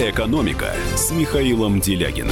«Экономика» 0.00 0.76
с 0.94 1.10
Михаилом 1.10 1.80
Делягиным. 1.80 2.30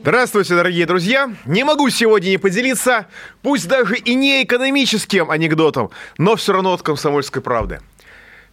Здравствуйте, 0.00 0.54
дорогие 0.54 0.86
друзья! 0.86 1.30
Не 1.44 1.64
могу 1.64 1.90
сегодня 1.90 2.30
не 2.30 2.38
поделиться, 2.38 3.08
пусть 3.42 3.68
даже 3.68 3.96
и 3.98 4.14
не 4.14 4.42
экономическим 4.42 5.30
анекдотом, 5.30 5.90
но 6.16 6.34
все 6.36 6.54
равно 6.54 6.72
от 6.72 6.80
комсомольской 6.80 7.42
правды. 7.42 7.80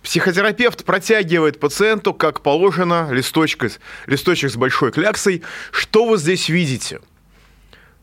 Психотерапевт 0.04 0.84
протягивает 0.84 1.62
пациенту, 1.62 2.14
как 2.14 2.42
положено, 2.42 3.08
листочек, 3.10 3.72
листочек 4.06 4.52
с 4.52 4.58
большой 4.58 4.92
кляксой. 4.92 5.42
Что 5.72 6.04
вы 6.04 6.18
здесь 6.18 6.50
видите? 6.50 7.00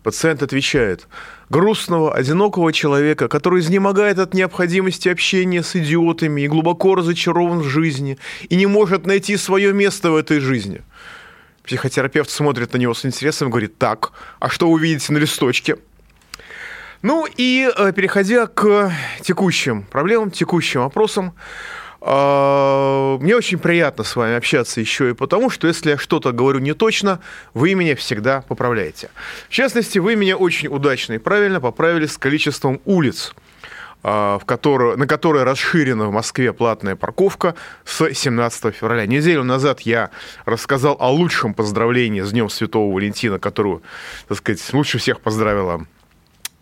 Пациент 0.02 0.42
отвечает. 0.42 1.08
Грустного, 1.48 2.12
одинокого 2.12 2.72
человека, 2.72 3.28
который 3.28 3.60
изнемогает 3.60 4.18
от 4.18 4.34
необходимости 4.34 5.08
общения 5.08 5.62
с 5.62 5.76
идиотами 5.76 6.40
и 6.42 6.48
глубоко 6.48 6.94
разочарован 6.94 7.60
в 7.60 7.68
жизни 7.68 8.18
и 8.48 8.56
не 8.56 8.66
может 8.66 9.06
найти 9.06 9.36
свое 9.36 9.72
место 9.72 10.10
в 10.10 10.16
этой 10.16 10.40
жизни– 10.40 10.82
Психотерапевт 11.66 12.30
смотрит 12.30 12.72
на 12.72 12.78
него 12.78 12.94
с 12.94 13.04
интересом 13.04 13.48
и 13.48 13.50
говорит, 13.50 13.76
так, 13.76 14.12
а 14.38 14.48
что 14.48 14.70
вы 14.70 14.80
видите 14.80 15.12
на 15.12 15.18
листочке? 15.18 15.76
Ну 17.02 17.26
и 17.36 17.68
э, 17.76 17.92
переходя 17.92 18.46
к 18.46 18.92
текущим 19.20 19.82
проблемам, 19.82 20.30
текущим 20.30 20.82
вопросам, 20.82 21.34
мне 22.06 23.36
очень 23.36 23.58
приятно 23.58 24.04
с 24.04 24.14
вами 24.14 24.36
общаться 24.36 24.80
еще 24.80 25.10
и 25.10 25.14
потому, 25.14 25.50
что 25.50 25.66
если 25.66 25.90
я 25.90 25.98
что-то 25.98 26.32
говорю 26.32 26.60
не 26.60 26.72
точно, 26.72 27.20
вы 27.52 27.74
меня 27.74 27.96
всегда 27.96 28.42
поправляете. 28.42 29.10
В 29.48 29.52
частности, 29.52 29.98
вы 29.98 30.14
меня 30.14 30.36
очень 30.36 30.68
удачно 30.68 31.14
и 31.14 31.18
правильно 31.18 31.60
поправили 31.60 32.06
с 32.06 32.16
количеством 32.16 32.80
улиц– 32.84 33.34
а, 34.08 34.38
в 34.38 34.44
которую, 34.44 34.96
на 34.96 35.08
которой 35.08 35.42
расширена 35.42 36.06
в 36.06 36.12
Москве 36.12 36.52
платная 36.52 36.94
парковка 36.94 37.56
с 37.84 38.14
17 38.14 38.72
февраля. 38.72 39.04
Неделю 39.04 39.42
назад 39.42 39.80
я 39.80 40.10
рассказал 40.44 40.96
о 41.00 41.10
лучшем 41.10 41.54
поздравлении 41.54 42.20
с 42.20 42.30
Днем 42.30 42.48
Святого 42.48 42.94
Валентина, 42.94 43.40
которую, 43.40 43.82
так 44.28 44.38
сказать, 44.38 44.62
лучше 44.72 44.98
всех 44.98 45.20
поздравила 45.20 45.86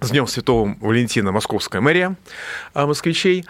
с 0.00 0.10
Днем 0.10 0.26
Святого 0.26 0.76
Валентина 0.80 1.32
Московская 1.32 1.80
мэрия 1.80 2.16
а, 2.74 2.86
москвичей. 2.86 3.44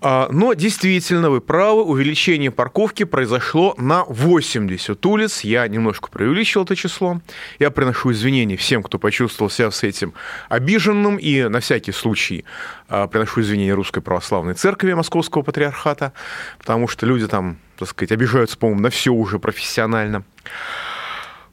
А, 0.00 0.28
но 0.30 0.54
действительно, 0.54 1.30
вы 1.30 1.40
правы, 1.40 1.82
увеличение 1.84 2.50
парковки 2.50 3.04
произошло 3.04 3.74
на 3.78 4.04
80 4.04 5.06
улиц. 5.06 5.40
Я 5.42 5.66
немножко 5.68 6.10
преувеличил 6.10 6.64
это 6.64 6.74
число. 6.74 7.20
Я 7.58 7.70
приношу 7.70 8.12
извинения 8.12 8.56
всем, 8.56 8.82
кто 8.82 8.98
почувствовал 8.98 9.50
себя 9.50 9.70
с 9.70 9.82
этим 9.82 10.14
обиженным. 10.48 11.16
И 11.16 11.42
на 11.44 11.60
всякий 11.60 11.92
случай 11.92 12.44
а, 12.88 13.06
приношу 13.06 13.42
извинения 13.42 13.74
Русской 13.74 14.00
Православной 14.00 14.54
Церкви 14.54 14.92
Московского 14.92 15.42
Патриархата, 15.42 16.12
потому 16.58 16.88
что 16.88 17.06
люди 17.06 17.28
там, 17.28 17.58
так 17.78 17.88
сказать, 17.88 18.12
обижаются, 18.12 18.58
по-моему, 18.58 18.82
на 18.82 18.90
все 18.90 19.12
уже 19.12 19.38
профессионально. 19.38 20.24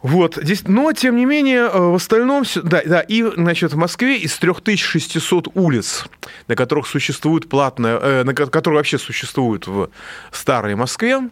Вот, 0.07 0.37
здесь, 0.41 0.63
но, 0.65 0.93
тем 0.93 1.17
не 1.17 1.25
менее, 1.25 1.69
э, 1.69 1.77
в 1.77 1.95
остальном, 1.95 2.45
да, 2.63 2.81
да, 2.85 3.01
и, 3.01 3.23
значит, 3.23 3.73
в 3.73 3.75
Москве 3.75 4.17
из 4.17 4.37
3600 4.37 5.49
улиц, 5.53 6.05
на 6.47 6.55
которых 6.55 6.87
существует 6.87 7.49
платная, 7.49 7.97
э, 7.97 8.23
на 8.23 8.33
которые 8.33 8.77
вообще 8.77 8.99
существуют 8.99 9.67
в 9.67 9.89
старой 10.31 10.75
Москве, 10.75 11.29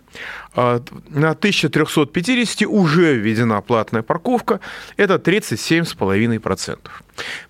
э, 0.58 0.80
на 1.08 1.36
1350 1.36 2.66
уже 2.66 3.16
введена 3.16 3.62
платная 3.62 4.02
парковка, 4.02 4.60
это 4.98 5.20
37,5%. 5.20 7.02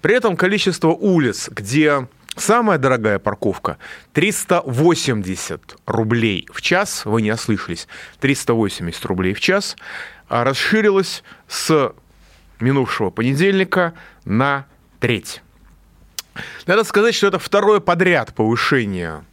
При 0.02 0.14
этом 0.14 0.38
количество 0.38 0.90
улиц, 0.90 1.50
где 1.50 2.06
Самая 2.38 2.78
дорогая 2.78 3.18
парковка 3.18 3.78
380 4.12 5.78
рублей 5.86 6.48
в 6.52 6.62
час, 6.62 7.06
вы 7.06 7.22
не 7.22 7.32
ослышались, 7.32 7.88
380 8.20 9.06
рублей 9.06 9.34
в 9.34 9.40
час. 9.40 9.78
А 10.28 10.44
расширилась 10.44 11.24
с 11.48 11.94
минувшего 12.60 13.10
понедельника 13.10 13.94
на 14.26 14.66
треть. 15.00 15.42
Надо 16.66 16.84
сказать, 16.84 17.16
что 17.16 17.28
это 17.28 17.40
второе 17.40 17.80
подряд 17.80 18.34
повышение 18.34 19.24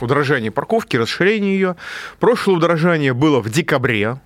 удорожания 0.00 0.50
парковки, 0.50 0.96
расширение 0.96 1.54
ее. 1.54 1.76
Прошлое 2.18 2.56
удорожание 2.56 3.12
было 3.12 3.40
в 3.40 3.50
декабре. 3.50 4.20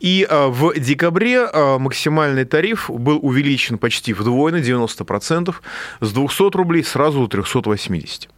И 0.00 0.26
э, 0.28 0.46
в 0.46 0.78
декабре 0.78 1.48
э, 1.52 1.78
максимальный 1.78 2.44
тариф 2.44 2.88
был 2.88 3.18
увеличен 3.20 3.78
почти 3.78 4.12
вдвое, 4.12 4.52
на 4.52 4.58
90%, 4.58 5.54
с 6.00 6.12
200 6.12 6.56
рублей 6.56 6.84
сразу 6.84 7.20
до 7.22 7.26
380. 7.28 8.28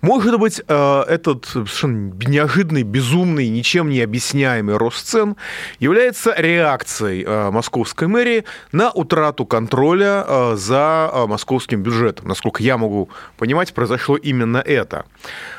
Может 0.00 0.38
быть, 0.38 0.62
э, 0.66 1.02
этот 1.08 1.44
совершенно 1.44 2.12
неожиданный, 2.26 2.82
безумный, 2.82 3.48
ничем 3.48 3.90
не 3.90 4.00
объясняемый 4.00 4.76
рост 4.76 5.06
цен 5.06 5.36
является 5.78 6.34
реакцией 6.36 7.24
э, 7.26 7.50
московской 7.50 8.08
мэрии 8.08 8.44
на 8.72 8.90
утрату 8.90 9.44
контроля 9.44 10.24
э, 10.26 10.56
за 10.56 11.10
московским 11.26 11.82
бюджетом. 11.82 12.28
Насколько 12.28 12.62
я 12.62 12.78
могу 12.78 13.08
понимать, 13.36 13.74
произошло 13.74 14.16
именно 14.16 14.58
это. 14.58 15.04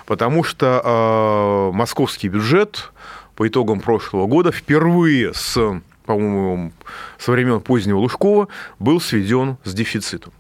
Потому 0.06 0.44
что 0.44 1.72
московский 1.74 2.28
бюджет 2.28 2.92
по 3.36 3.48
итогам 3.48 3.80
прошлого 3.80 4.28
года 4.28 4.52
впервые 4.52 5.34
с, 5.34 5.58
по-моему, 6.06 6.72
со 7.18 7.32
времен 7.32 7.62
позднего 7.62 8.00
Лужкова 8.00 8.48
был 8.80 9.00
сведен 9.00 9.58
с 9.64 9.74
дефицитом. 9.74 10.34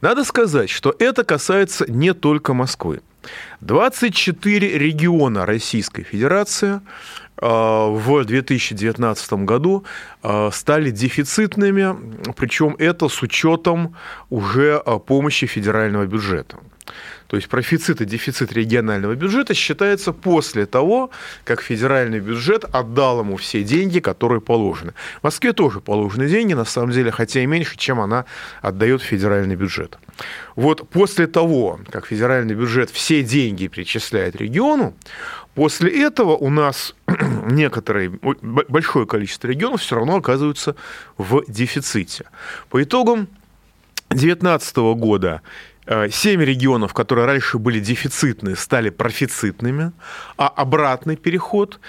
Надо 0.00 0.24
сказать, 0.24 0.70
что 0.70 0.94
это 0.98 1.24
касается 1.24 1.90
не 1.90 2.14
только 2.14 2.54
Москвы. 2.54 3.00
24 3.60 4.78
региона 4.78 5.46
Российской 5.46 6.02
Федерации 6.02 6.80
э, 7.36 7.46
в 7.46 8.24
2019 8.24 9.32
году 9.44 9.84
э, 10.22 10.50
стали 10.52 10.90
дефицитными, 10.90 12.32
причем 12.36 12.76
это 12.78 13.08
с 13.08 13.22
учетом 13.22 13.94
уже 14.30 14.82
э, 14.84 14.98
помощи 14.98 15.46
федерального 15.46 16.06
бюджета. 16.06 16.58
То 17.30 17.36
есть 17.36 17.48
профицит 17.48 18.00
и 18.00 18.04
дефицит 18.04 18.52
регионального 18.52 19.14
бюджета 19.14 19.54
считается 19.54 20.12
после 20.12 20.66
того, 20.66 21.10
как 21.44 21.62
федеральный 21.62 22.18
бюджет 22.18 22.64
отдал 22.64 23.20
ему 23.20 23.36
все 23.36 23.62
деньги, 23.62 24.00
которые 24.00 24.40
положены. 24.40 24.94
В 25.20 25.22
Москве 25.22 25.52
тоже 25.52 25.80
положены 25.80 26.28
деньги, 26.28 26.54
на 26.54 26.64
самом 26.64 26.90
деле, 26.90 27.12
хотя 27.12 27.40
и 27.40 27.46
меньше, 27.46 27.76
чем 27.76 28.00
она 28.00 28.24
отдает 28.62 29.00
федеральный 29.00 29.54
бюджет. 29.54 29.96
Вот 30.56 30.88
после 30.88 31.28
того, 31.28 31.78
как 31.88 32.06
федеральный 32.06 32.56
бюджет 32.56 32.90
все 32.90 33.22
деньги 33.22 33.68
перечисляет 33.68 34.34
региону, 34.34 34.96
после 35.54 36.02
этого 36.02 36.36
у 36.36 36.50
нас 36.50 36.96
некоторые, 37.46 38.10
большое 38.10 39.06
количество 39.06 39.46
регионов 39.46 39.82
все 39.82 39.94
равно 39.94 40.16
оказываются 40.16 40.74
в 41.16 41.44
дефиците. 41.46 42.24
По 42.70 42.82
итогам 42.82 43.28
2019 44.08 44.76
года 44.98 45.42
семь 46.10 46.42
регионов, 46.42 46.94
которые 46.94 47.26
раньше 47.26 47.58
были 47.58 47.80
дефицитные, 47.80 48.56
стали 48.56 48.90
профицитными, 48.90 49.92
а 50.36 50.48
обратный 50.48 51.16
переход 51.16 51.80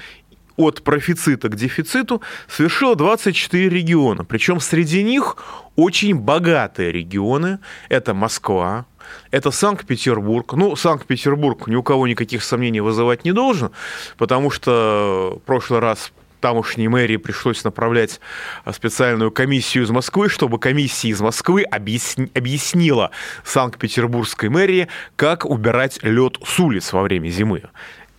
от 0.57 0.83
профицита 0.83 1.49
к 1.49 1.55
дефициту 1.55 2.21
совершило 2.47 2.95
24 2.95 3.69
региона. 3.69 4.23
Причем 4.23 4.59
среди 4.59 5.03
них 5.03 5.37
очень 5.75 6.15
богатые 6.15 6.91
регионы. 6.91 7.59
Это 7.89 8.13
Москва, 8.13 8.85
это 9.31 9.51
Санкт-Петербург. 9.51 10.53
Ну, 10.53 10.75
Санкт-Петербург 10.75 11.67
ни 11.67 11.75
у 11.75 11.83
кого 11.83 12.07
никаких 12.07 12.43
сомнений 12.43 12.81
вызывать 12.81 13.25
не 13.25 13.31
должен, 13.31 13.71
потому 14.17 14.51
что 14.51 15.39
в 15.41 15.45
прошлый 15.45 15.79
раз 15.79 16.11
тамошней 16.41 16.87
мэрии 16.87 17.17
пришлось 17.17 17.63
направлять 17.63 18.19
а, 18.65 18.73
специальную 18.73 19.31
комиссию 19.31 19.85
из 19.85 19.91
Москвы, 19.91 20.27
чтобы 20.27 20.59
комиссия 20.59 21.09
из 21.09 21.21
Москвы 21.21 21.63
объясни, 21.63 22.29
объяснила 22.33 23.11
Санкт-Петербургской 23.45 24.49
мэрии, 24.49 24.89
как 25.15 25.45
убирать 25.45 25.99
лед 26.03 26.37
с 26.45 26.59
улиц 26.59 26.91
во 26.91 27.03
время 27.03 27.29
зимы. 27.29 27.63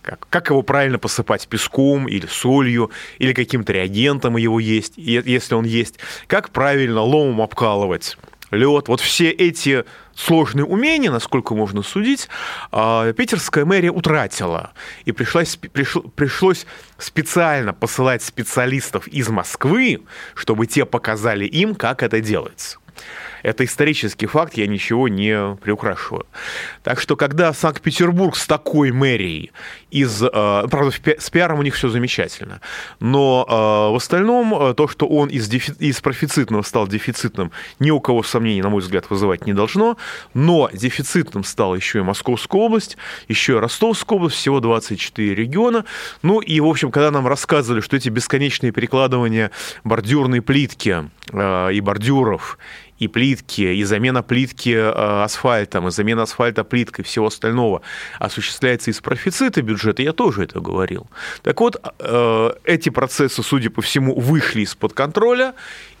Как, 0.01 0.27
как 0.29 0.49
его 0.49 0.63
правильно 0.63 0.99
посыпать 0.99 1.47
песком 1.47 2.07
или 2.07 2.25
солью, 2.25 2.91
или 3.19 3.31
каким-то 3.33 3.71
реагентом 3.71 4.35
его 4.35 4.59
есть, 4.59 4.93
если 4.97 5.55
он 5.55 5.63
есть. 5.63 5.99
Как 6.27 6.49
правильно 6.49 7.01
ломом 7.01 7.41
обкалывать 7.41 8.17
лед. 8.51 8.87
Вот 8.87 9.01
все 9.01 9.29
эти 9.29 9.85
сложные 10.15 10.65
умения, 10.65 11.11
насколько 11.11 11.55
можно 11.55 11.81
судить, 11.83 12.29
а, 12.71 13.11
питерская 13.13 13.65
мэрия 13.65 13.91
утратила. 13.91 14.73
И 15.05 15.11
пришлось, 15.11 15.57
пришлось 15.57 16.65
специально 16.97 17.73
посылать 17.73 18.23
специалистов 18.23 19.07
из 19.07 19.29
Москвы, 19.29 20.03
чтобы 20.35 20.67
те 20.67 20.85
показали 20.85 21.45
им, 21.45 21.75
как 21.75 22.03
это 22.03 22.21
делается. 22.21 22.77
Это 23.43 23.65
исторический 23.65 24.25
факт, 24.25 24.55
я 24.55 24.67
ничего 24.67 25.09
не 25.09 25.55
приукрашиваю. 25.57 26.25
Так 26.81 26.99
что, 26.99 27.17
когда 27.17 27.53
Санкт-Петербург 27.53 28.35
с 28.37 28.47
такой 28.47 28.91
мэрией 28.91 29.51
из... 29.91 30.23
Э, 30.23 30.67
правда, 30.71 30.91
с 30.91 31.29
пиаром 31.29 31.59
у 31.59 31.63
них 31.63 31.75
все 31.75 31.89
замечательно. 31.89 32.61
Но 33.01 33.45
э, 33.47 33.93
в 33.93 33.95
остальном 33.95 34.53
э, 34.55 34.73
то, 34.73 34.87
что 34.87 35.07
он 35.07 35.27
из, 35.27 35.51
из 35.53 36.01
профицитного 36.01 36.61
стал 36.61 36.87
дефицитным, 36.87 37.51
ни 37.79 37.91
у 37.91 37.99
кого 37.99 38.23
сомнений, 38.23 38.61
на 38.61 38.69
мой 38.69 38.81
взгляд, 38.81 39.09
вызывать 39.09 39.45
не 39.45 39.53
должно. 39.53 39.97
Но 40.33 40.69
дефицитным 40.71 41.43
стала 41.43 41.75
еще 41.75 41.99
и 41.99 42.01
Московская 42.01 42.61
область, 42.61 42.97
еще 43.27 43.53
и 43.53 43.57
Ростовская 43.57 44.17
область, 44.17 44.37
всего 44.37 44.61
24 44.61 45.35
региона. 45.35 45.83
Ну 46.21 46.39
и, 46.39 46.61
в 46.61 46.65
общем, 46.65 46.91
когда 46.91 47.11
нам 47.11 47.27
рассказывали, 47.27 47.81
что 47.81 47.97
эти 47.97 48.07
бесконечные 48.07 48.71
перекладывания 48.71 49.51
бордюрной 49.83 50.41
плитки 50.41 51.09
и 51.33 51.81
бордюров 51.81 52.57
и 52.99 53.07
плитки, 53.07 53.61
и 53.61 53.83
замена 53.83 54.23
плитки 54.23 54.69
э, 54.69 55.23
асфальтом, 55.23 55.87
и 55.87 55.91
замена 55.91 56.23
асфальта 56.23 56.63
плиткой, 56.63 57.05
всего 57.05 57.27
остального 57.27 57.81
осуществляется 58.19 58.91
из 58.91 59.01
профицита 59.01 59.61
бюджета, 59.61 60.01
я 60.01 60.13
тоже 60.13 60.43
это 60.43 60.59
говорил. 60.59 61.07
Так 61.41 61.59
вот, 61.59 61.81
э, 61.99 62.51
эти 62.63 62.89
процессы, 62.89 63.43
судя 63.43 63.69
по 63.69 63.81
всему, 63.81 64.19
вышли 64.19 64.61
из-под 64.61 64.93
контроля, 64.93 65.53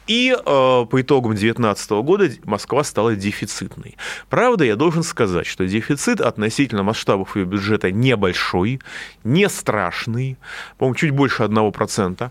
и 0.07 0.35
э, 0.35 0.43
по 0.45 1.01
итогам 1.01 1.31
2019 1.31 1.91
года 2.03 2.29
Москва 2.43 2.83
стала 2.83 3.15
дефицитной. 3.15 3.97
Правда, 4.29 4.65
я 4.65 4.75
должен 4.75 5.03
сказать, 5.03 5.47
что 5.47 5.65
дефицит 5.65 6.19
относительно 6.19 6.83
масштабов 6.83 7.35
ее 7.35 7.45
бюджета 7.45 7.91
небольшой, 7.91 8.81
не 9.23 9.47
страшный, 9.49 10.37
по-моему, 10.77 10.95
чуть 10.95 11.11
больше 11.11 11.43
1%. 11.43 12.29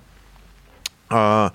А, 1.08 1.52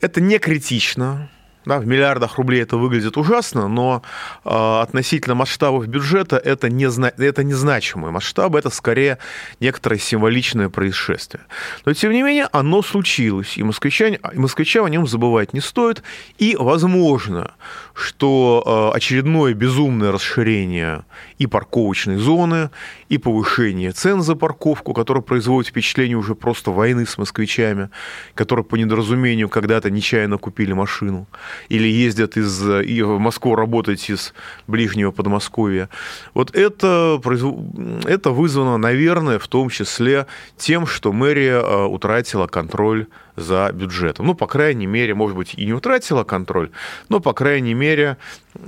это 0.00 0.20
не 0.20 0.38
критично, 0.38 1.30
да, 1.68 1.78
в 1.78 1.86
миллиардах 1.86 2.38
рублей 2.38 2.62
это 2.62 2.76
выглядит 2.78 3.16
ужасно, 3.16 3.68
но 3.68 4.02
э, 4.44 4.48
относительно 4.48 5.34
масштабов 5.34 5.86
бюджета 5.86 6.36
это, 6.36 6.70
не, 6.70 6.86
это 6.86 7.44
незначимые 7.44 8.10
масштабы, 8.10 8.58
это 8.58 8.70
скорее 8.70 9.18
некоторое 9.60 9.98
символичное 9.98 10.70
происшествие. 10.70 11.42
Но, 11.84 11.92
тем 11.92 12.12
не 12.12 12.22
менее, 12.22 12.48
оно 12.52 12.82
случилось, 12.82 13.58
и 13.58 13.62
москвичам, 13.62 14.14
и 14.14 14.38
москвичам 14.38 14.86
о 14.86 14.90
нем 14.90 15.06
забывать 15.06 15.52
не 15.52 15.60
стоит, 15.60 16.02
и 16.38 16.56
возможно, 16.58 17.52
что 17.92 18.90
э, 18.92 18.96
очередное 18.96 19.52
безумное 19.52 20.10
расширение 20.10 21.04
и 21.36 21.46
парковочной 21.46 22.16
зоны, 22.16 22.70
и 23.08 23.18
повышение 23.18 23.92
цен 23.92 24.22
за 24.22 24.34
парковку, 24.34 24.92
которое 24.92 25.22
производит 25.22 25.70
впечатление 25.70 26.16
уже 26.16 26.34
просто 26.34 26.70
войны 26.70 27.06
с 27.06 27.18
москвичами, 27.18 27.90
которые 28.34 28.64
по 28.64 28.76
недоразумению 28.76 29.48
когда-то 29.48 29.90
нечаянно 29.90 30.38
купили 30.38 30.72
машину, 30.72 31.26
или 31.68 31.88
ездят 31.88 32.36
из, 32.36 32.62
и 32.68 33.02
в 33.02 33.18
Москву 33.18 33.54
работать 33.54 34.10
из 34.10 34.34
ближнего 34.66 35.10
Подмосковья. 35.10 35.88
Вот 36.34 36.54
это, 36.54 37.20
это 38.04 38.30
вызвано, 38.30 38.76
наверное, 38.76 39.38
в 39.38 39.48
том 39.48 39.70
числе 39.70 40.26
тем, 40.56 40.86
что 40.86 41.12
мэрия 41.12 41.60
э, 41.60 41.84
утратила 41.86 42.46
контроль 42.46 43.06
за 43.38 43.70
бюджетом. 43.72 44.26
Ну, 44.26 44.34
по 44.34 44.46
крайней 44.46 44.86
мере, 44.86 45.14
может 45.14 45.36
быть, 45.36 45.54
и 45.54 45.64
не 45.64 45.72
утратила 45.72 46.24
контроль, 46.24 46.70
но, 47.08 47.20
по 47.20 47.32
крайней 47.32 47.74
мере, 47.74 48.16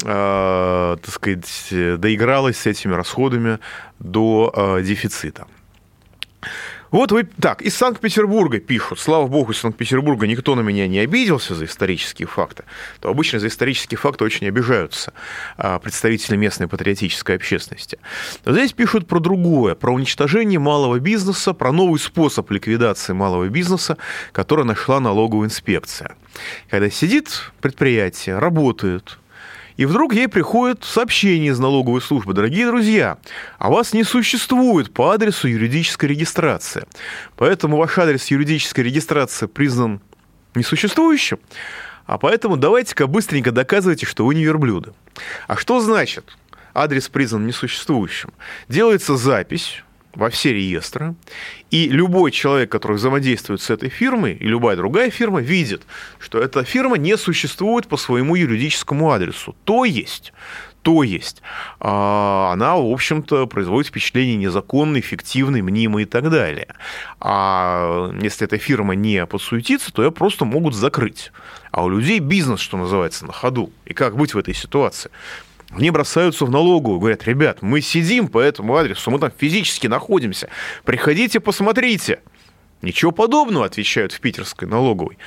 э, 0.04 0.96
так 1.02 1.14
сказать, 1.14 2.00
доигралась 2.00 2.58
с 2.58 2.66
этими 2.66 2.94
расходами 2.94 3.58
до 3.98 4.52
э, 4.54 4.82
дефицита. 4.82 5.46
Вот 6.90 7.12
вы... 7.12 7.24
Так, 7.24 7.62
из 7.62 7.76
Санкт-Петербурга 7.76 8.58
пишут. 8.58 8.98
Слава 8.98 9.26
богу, 9.26 9.52
из 9.52 9.58
Санкт-Петербурга 9.58 10.26
никто 10.26 10.54
на 10.54 10.60
меня 10.60 10.88
не 10.88 10.98
обиделся 10.98 11.54
за 11.54 11.66
исторические 11.66 12.26
факты. 12.26 12.64
То 13.00 13.10
обычно 13.10 13.38
за 13.38 13.46
исторические 13.46 13.96
факты 13.98 14.24
очень 14.24 14.48
обижаются 14.48 15.12
а, 15.56 15.78
представители 15.78 16.36
местной 16.36 16.66
патриотической 16.66 17.36
общественности. 17.36 17.98
Но 18.44 18.52
здесь 18.52 18.72
пишут 18.72 19.06
про 19.06 19.20
другое, 19.20 19.74
про 19.74 19.92
уничтожение 19.92 20.58
малого 20.58 20.98
бизнеса, 20.98 21.52
про 21.52 21.70
новый 21.70 22.00
способ 22.00 22.50
ликвидации 22.50 23.12
малого 23.12 23.48
бизнеса, 23.48 23.96
который 24.32 24.64
нашла 24.64 24.98
налоговая 24.98 25.46
инспекция. 25.46 26.16
Когда 26.68 26.90
сидит 26.90 27.52
предприятие, 27.60 28.38
работает, 28.38 29.18
и 29.80 29.86
вдруг 29.86 30.12
ей 30.12 30.28
приходит 30.28 30.84
сообщение 30.84 31.52
из 31.52 31.58
налоговой 31.58 32.02
службы. 32.02 32.34
Дорогие 32.34 32.66
друзья, 32.66 33.16
а 33.58 33.70
вас 33.70 33.94
не 33.94 34.04
существует 34.04 34.92
по 34.92 35.12
адресу 35.12 35.48
юридической 35.48 36.04
регистрации. 36.04 36.84
Поэтому 37.36 37.78
ваш 37.78 37.96
адрес 37.96 38.26
юридической 38.26 38.82
регистрации 38.82 39.46
признан 39.46 40.02
несуществующим. 40.54 41.38
А 42.04 42.18
поэтому 42.18 42.58
давайте-ка 42.58 43.06
быстренько 43.06 43.52
доказывайте, 43.52 44.04
что 44.04 44.26
вы 44.26 44.34
не 44.34 44.44
верблюды. 44.44 44.92
А 45.48 45.56
что 45.56 45.80
значит 45.80 46.36
адрес 46.74 47.08
признан 47.08 47.46
несуществующим? 47.46 48.34
Делается 48.68 49.16
запись 49.16 49.82
во 50.14 50.30
все 50.30 50.52
реестры, 50.52 51.14
и 51.70 51.88
любой 51.88 52.30
человек, 52.30 52.70
который 52.70 52.96
взаимодействует 52.96 53.60
с 53.60 53.70
этой 53.70 53.88
фирмой, 53.88 54.34
и 54.34 54.46
любая 54.46 54.76
другая 54.76 55.10
фирма, 55.10 55.40
видит, 55.40 55.82
что 56.18 56.38
эта 56.38 56.64
фирма 56.64 56.98
не 56.98 57.16
существует 57.16 57.86
по 57.86 57.96
своему 57.96 58.34
юридическому 58.34 59.10
адресу. 59.10 59.54
То 59.64 59.84
есть, 59.84 60.32
то 60.82 61.02
есть, 61.02 61.42
а, 61.78 62.50
она, 62.52 62.76
в 62.76 62.90
общем-то, 62.90 63.46
производит 63.46 63.88
впечатление 63.88 64.36
незаконной, 64.36 65.02
фиктивной, 65.02 65.60
мнимой 65.60 66.04
и 66.04 66.06
так 66.06 66.30
далее. 66.30 66.74
А 67.20 68.10
если 68.20 68.46
эта 68.46 68.56
фирма 68.56 68.94
не 68.94 69.24
подсуетится, 69.26 69.92
то 69.92 70.02
ее 70.02 70.10
просто 70.10 70.44
могут 70.44 70.74
закрыть. 70.74 71.32
А 71.70 71.84
у 71.84 71.88
людей 71.88 72.18
бизнес, 72.18 72.60
что 72.60 72.78
называется, 72.78 73.26
на 73.26 73.32
ходу. 73.32 73.70
И 73.84 73.92
как 73.92 74.16
быть 74.16 74.34
в 74.34 74.38
этой 74.38 74.54
ситуации? 74.54 75.10
Они 75.70 75.90
бросаются 75.90 76.44
в 76.44 76.50
налоговую, 76.50 76.98
говорят, 76.98 77.24
ребят, 77.24 77.62
мы 77.62 77.80
сидим 77.80 78.28
по 78.28 78.40
этому 78.40 78.76
адресу, 78.76 79.10
мы 79.10 79.18
там 79.18 79.30
физически 79.36 79.86
находимся, 79.86 80.48
приходите, 80.84 81.38
посмотрите. 81.38 82.20
Ничего 82.82 83.12
подобного, 83.12 83.66
отвечают 83.66 84.12
в 84.12 84.20
питерской 84.20 84.66
налоговой. 84.66 85.18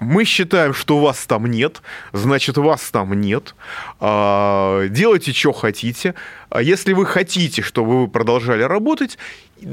Мы 0.00 0.24
считаем, 0.24 0.74
что 0.74 1.00
вас 1.00 1.26
там 1.26 1.46
нет, 1.46 1.82
значит, 2.12 2.56
вас 2.56 2.90
там 2.90 3.20
нет. 3.20 3.54
А, 3.98 4.86
делайте, 4.88 5.32
что 5.32 5.52
хотите. 5.52 6.14
А 6.50 6.62
если 6.62 6.92
вы 6.92 7.04
хотите, 7.04 7.62
чтобы 7.62 8.02
вы 8.02 8.08
продолжали 8.08 8.62
работать, 8.62 9.18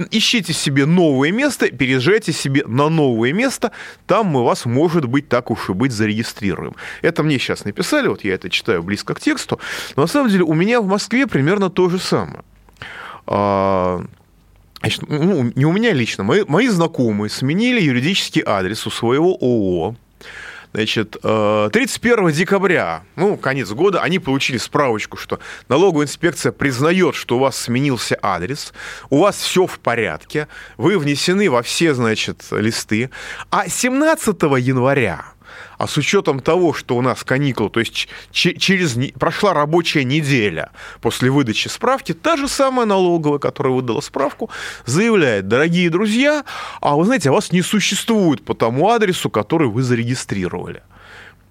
ищите 0.10 0.51
себе 0.51 0.86
новое 0.86 1.31
место, 1.31 1.69
переезжайте 1.69 2.33
себе 2.33 2.63
на 2.66 2.89
новое 2.89 3.33
место, 3.33 3.72
там 4.07 4.27
мы 4.27 4.44
вас, 4.44 4.66
может 4.66 5.06
быть, 5.06 5.30
так 5.30 5.51
уж 5.51 5.69
и 5.69 5.74
быть, 5.74 5.92
зарегистрируем. 5.92 6.75
Это 7.04 7.22
мне 7.22 7.38
сейчас 7.38 7.63
написали, 7.63 8.07
вот 8.07 8.24
я 8.24 8.33
это 8.33 8.50
читаю 8.50 8.81
близко 8.81 9.13
к 9.13 9.19
тексту, 9.19 9.60
но 9.95 10.04
на 10.04 10.07
самом 10.07 10.30
деле 10.30 10.44
у 10.44 10.54
меня 10.56 10.81
в 10.81 10.88
Москве 10.88 11.27
примерно 11.27 11.69
то 11.69 11.88
же 11.89 12.00
самое. 12.00 12.44
А, 13.27 14.04
значит, 14.80 15.04
ну, 15.07 15.51
не 15.56 15.66
у 15.66 15.72
меня 15.72 15.94
лично, 15.94 16.24
мои, 16.24 16.44
мои 16.48 16.68
знакомые 16.68 17.30
сменили 17.30 17.80
юридический 17.80 18.42
адрес 18.45 18.88
у 18.88 18.89
своего 18.89 19.38
ООО, 19.39 19.95
Значит, 20.75 21.12
31 21.22 22.27
э, 22.27 22.31
декабря, 22.33 23.04
ну, 23.16 23.38
конец 23.38 23.72
года, 23.72 24.01
они 24.01 24.19
получили 24.19 24.57
справочку, 24.57 25.16
что 25.16 25.39
налоговая 25.69 26.06
инспекция 26.06 26.51
признает, 26.51 27.16
что 27.16 27.38
у 27.38 27.39
вас 27.39 27.56
сменился 27.56 28.19
адрес, 28.22 28.74
у 29.10 29.22
вас 29.22 29.38
все 29.38 29.68
в 29.68 29.80
порядке, 29.80 30.50
вы 30.75 31.00
внесены 31.00 31.50
во 31.50 31.62
все, 31.62 31.94
значит, 31.94 32.44
листы. 32.51 33.10
А 33.51 33.70
17 33.70 34.36
января 34.60 35.35
а 35.77 35.88
с 35.88 35.98
учетом 35.98 36.39
того, 36.39 36.74
что 36.74 36.96
у 36.96 37.01
нас 37.01 37.24
каникулы, 37.24 37.70
то 37.70 37.79
есть 37.79 38.08
через 38.32 38.98
прошла 39.20 39.53
рабочая 39.53 40.03
неделя 40.03 40.72
после 41.01 41.29
выдачи 41.29 41.67
справки, 41.67 42.13
та 42.13 42.38
же 42.38 42.48
самая 42.48 42.86
налоговая, 42.86 43.39
которая 43.39 43.74
выдала 43.74 44.01
справку, 44.01 44.50
заявляет, 44.86 45.48
дорогие 45.48 45.89
друзья, 45.89 46.44
а 46.82 46.96
вы 46.96 47.05
знаете, 47.05 47.29
а 47.29 47.34
вас 47.34 47.51
не 47.51 47.62
существует 47.62 48.44
по 48.44 48.53
тому 48.53 48.89
адресу, 48.89 49.29
который 49.29 49.67
вы 49.67 49.84
зарегистрировали. 49.84 50.84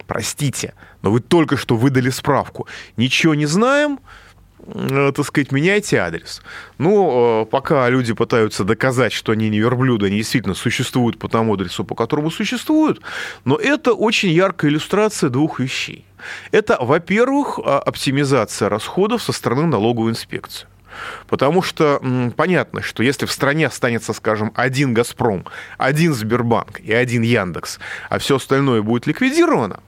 Простите, 0.06 0.74
но 1.02 1.10
вы 1.10 1.20
только 1.20 1.56
что 1.56 1.76
выдали 1.76 2.10
справку. 2.10 2.66
Ничего 2.96 3.34
не 3.34 3.46
знаем, 3.46 3.98
так 4.66 5.24
сказать, 5.26 5.52
меняйте 5.52 5.98
адрес. 5.98 6.42
Ну, 6.78 7.42
э, 7.42 7.46
пока 7.46 7.88
люди 7.88 8.12
пытаются 8.14 8.64
доказать, 8.64 9.12
что 9.12 9.32
они 9.32 9.48
не 9.48 9.58
верблюды, 9.58 10.06
они 10.06 10.18
действительно 10.18 10.54
существуют 10.54 11.18
по 11.18 11.28
тому 11.28 11.54
адресу, 11.54 11.84
по 11.84 11.94
которому 11.94 12.30
существуют, 12.30 13.00
но 13.44 13.56
это 13.56 13.92
очень 13.92 14.30
яркая 14.30 14.70
иллюстрация 14.70 15.30
двух 15.30 15.60
вещей. 15.60 16.04
Это, 16.52 16.78
во-первых, 16.80 17.58
а, 17.62 17.78
оптимизация 17.78 18.68
расходов 18.68 19.22
со 19.22 19.32
стороны 19.32 19.66
налоговой 19.66 20.10
инспекции. 20.10 20.66
Потому 21.26 21.62
что 21.62 21.98
м, 22.02 22.30
понятно, 22.30 22.80
что 22.80 23.02
если 23.02 23.26
в 23.26 23.32
стране 23.32 23.66
останется, 23.66 24.12
скажем, 24.12 24.52
один 24.54 24.94
«Газпром», 24.94 25.44
один 25.76 26.14
Сбербанк 26.14 26.80
и 26.80 26.92
один 26.92 27.22
Яндекс, 27.22 27.78
а 28.08 28.18
все 28.18 28.36
остальное 28.36 28.82
будет 28.82 29.06
ликвидировано, 29.06 29.80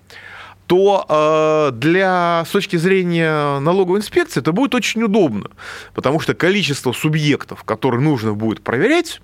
то 0.67 1.05
э, 1.09 1.77
для, 1.77 2.45
с 2.47 2.51
точки 2.51 2.77
зрения 2.77 3.59
налоговой 3.61 3.99
инспекции 3.99 4.41
это 4.41 4.53
будет 4.53 4.75
очень 4.75 5.03
удобно, 5.03 5.51
потому 5.95 6.21
что 6.21 6.35
количество 6.35 6.93
субъектов, 6.93 7.65
которые 7.65 8.01
нужно 8.01 8.35
будет 8.35 8.63
проверять, 8.63 9.21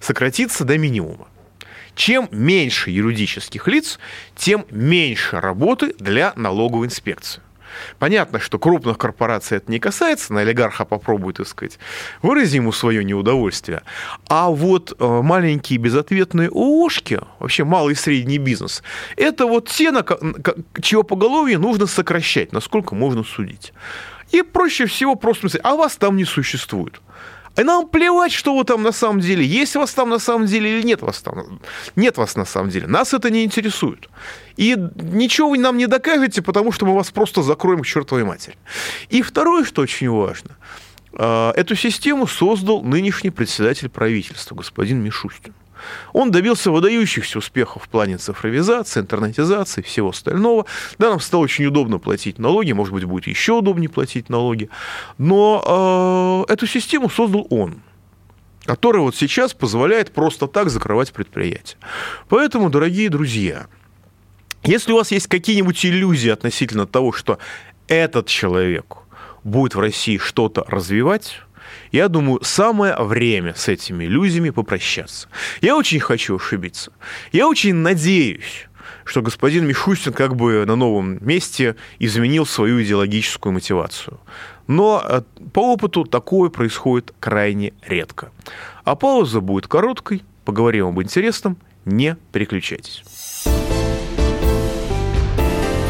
сократится 0.00 0.64
до 0.64 0.78
минимума. 0.78 1.28
Чем 1.94 2.28
меньше 2.30 2.92
юридических 2.92 3.66
лиц, 3.66 3.98
тем 4.36 4.64
меньше 4.70 5.40
работы 5.40 5.94
для 5.98 6.32
налоговой 6.36 6.86
инспекции. 6.86 7.42
Понятно, 7.98 8.38
что 8.38 8.58
крупных 8.58 8.98
корпораций 8.98 9.58
это 9.58 9.70
не 9.70 9.78
касается, 9.78 10.32
на 10.32 10.40
олигарха 10.40 10.84
попробует, 10.84 11.36
так 11.36 11.48
сказать, 11.48 11.78
вырази 12.22 12.56
ему 12.56 12.72
свое 12.72 13.04
неудовольствие. 13.04 13.82
А 14.28 14.50
вот 14.50 14.96
э, 14.98 15.20
маленькие 15.22 15.78
безответные 15.78 16.48
ООшки, 16.48 17.20
вообще 17.38 17.64
малый 17.64 17.92
и 17.92 17.96
средний 17.96 18.38
бизнес, 18.38 18.82
это 19.16 19.46
вот 19.46 19.68
те, 19.68 19.90
на, 19.90 20.04
чье 20.80 21.04
поголовье 21.04 21.58
нужно 21.58 21.86
сокращать, 21.86 22.52
насколько 22.52 22.94
можно 22.94 23.24
судить. 23.24 23.72
И 24.30 24.42
проще 24.42 24.86
всего 24.86 25.14
просто 25.14 25.48
сказать, 25.48 25.64
а 25.64 25.74
вас 25.74 25.96
там 25.96 26.16
не 26.16 26.24
существует. 26.24 27.00
И 27.58 27.64
нам 27.64 27.88
плевать, 27.88 28.32
что 28.32 28.56
вы 28.56 28.64
там 28.64 28.82
на 28.82 28.92
самом 28.92 29.20
деле, 29.20 29.44
есть 29.44 29.74
вас 29.74 29.92
там 29.92 30.10
на 30.10 30.18
самом 30.18 30.46
деле 30.46 30.78
или 30.78 30.86
нет 30.86 31.02
вас 31.02 31.20
там. 31.20 31.60
Нет 31.96 32.16
вас 32.16 32.36
на 32.36 32.44
самом 32.44 32.70
деле. 32.70 32.86
Нас 32.86 33.12
это 33.14 33.30
не 33.30 33.44
интересует. 33.44 34.08
И 34.56 34.76
ничего 34.94 35.50
вы 35.50 35.58
нам 35.58 35.76
не 35.76 35.86
докажете, 35.86 36.40
потому 36.40 36.72
что 36.72 36.86
мы 36.86 36.94
вас 36.94 37.10
просто 37.10 37.42
закроем 37.42 37.82
к 37.82 37.86
чертовой 37.86 38.24
матери. 38.24 38.56
И 39.08 39.22
второе, 39.22 39.64
что 39.64 39.82
очень 39.82 40.08
важно, 40.10 40.56
а, 41.12 41.52
эту 41.56 41.74
систему 41.74 42.26
создал 42.26 42.82
нынешний 42.82 43.30
председатель 43.30 43.88
правительства, 43.88 44.54
господин 44.54 45.02
Мишустин. 45.02 45.54
Он 46.12 46.30
добился 46.30 46.70
выдающихся 46.70 47.38
успехов 47.38 47.84
в 47.84 47.88
плане 47.88 48.16
цифровизации, 48.18 49.00
интернетизации, 49.00 49.82
всего 49.82 50.10
остального. 50.10 50.66
Да, 50.98 51.10
нам 51.10 51.20
стало 51.20 51.42
очень 51.42 51.66
удобно 51.66 51.98
платить 51.98 52.38
налоги, 52.38 52.72
может 52.72 52.94
быть, 52.94 53.04
будет 53.04 53.26
еще 53.26 53.52
удобнее 53.52 53.88
платить 53.88 54.28
налоги. 54.28 54.70
Но 55.18 56.44
э, 56.48 56.52
эту 56.52 56.66
систему 56.66 57.10
создал 57.10 57.46
он 57.50 57.82
который 58.64 59.00
вот 59.00 59.16
сейчас 59.16 59.54
позволяет 59.54 60.12
просто 60.12 60.46
так 60.46 60.68
закрывать 60.68 61.10
предприятия. 61.14 61.78
Поэтому, 62.28 62.68
дорогие 62.68 63.08
друзья, 63.08 63.66
если 64.62 64.92
у 64.92 64.96
вас 64.96 65.10
есть 65.10 65.26
какие-нибудь 65.26 65.86
иллюзии 65.86 66.28
относительно 66.28 66.86
того, 66.86 67.12
что 67.12 67.38
этот 67.86 68.26
человек 68.26 68.98
будет 69.42 69.74
в 69.74 69.80
России 69.80 70.18
что-то 70.18 70.64
развивать, 70.68 71.40
я 71.92 72.08
думаю, 72.08 72.40
самое 72.42 72.96
время 72.96 73.54
с 73.54 73.68
этими 73.68 74.04
иллюзиями 74.04 74.50
попрощаться. 74.50 75.28
Я 75.60 75.76
очень 75.76 76.00
хочу 76.00 76.36
ошибиться. 76.36 76.92
Я 77.32 77.48
очень 77.48 77.74
надеюсь, 77.74 78.68
что 79.04 79.22
господин 79.22 79.66
Мишустин 79.66 80.12
как 80.12 80.36
бы 80.36 80.64
на 80.66 80.76
новом 80.76 81.24
месте 81.24 81.76
изменил 81.98 82.46
свою 82.46 82.82
идеологическую 82.82 83.52
мотивацию. 83.52 84.20
Но 84.66 85.02
э, 85.02 85.22
по 85.52 85.72
опыту 85.72 86.04
такое 86.04 86.50
происходит 86.50 87.14
крайне 87.18 87.72
редко. 87.86 88.30
А 88.84 88.94
пауза 88.94 89.40
будет 89.40 89.66
короткой, 89.66 90.22
поговорим 90.44 90.88
об 90.88 91.00
интересном, 91.00 91.56
не 91.84 92.16
переключайтесь. 92.32 93.02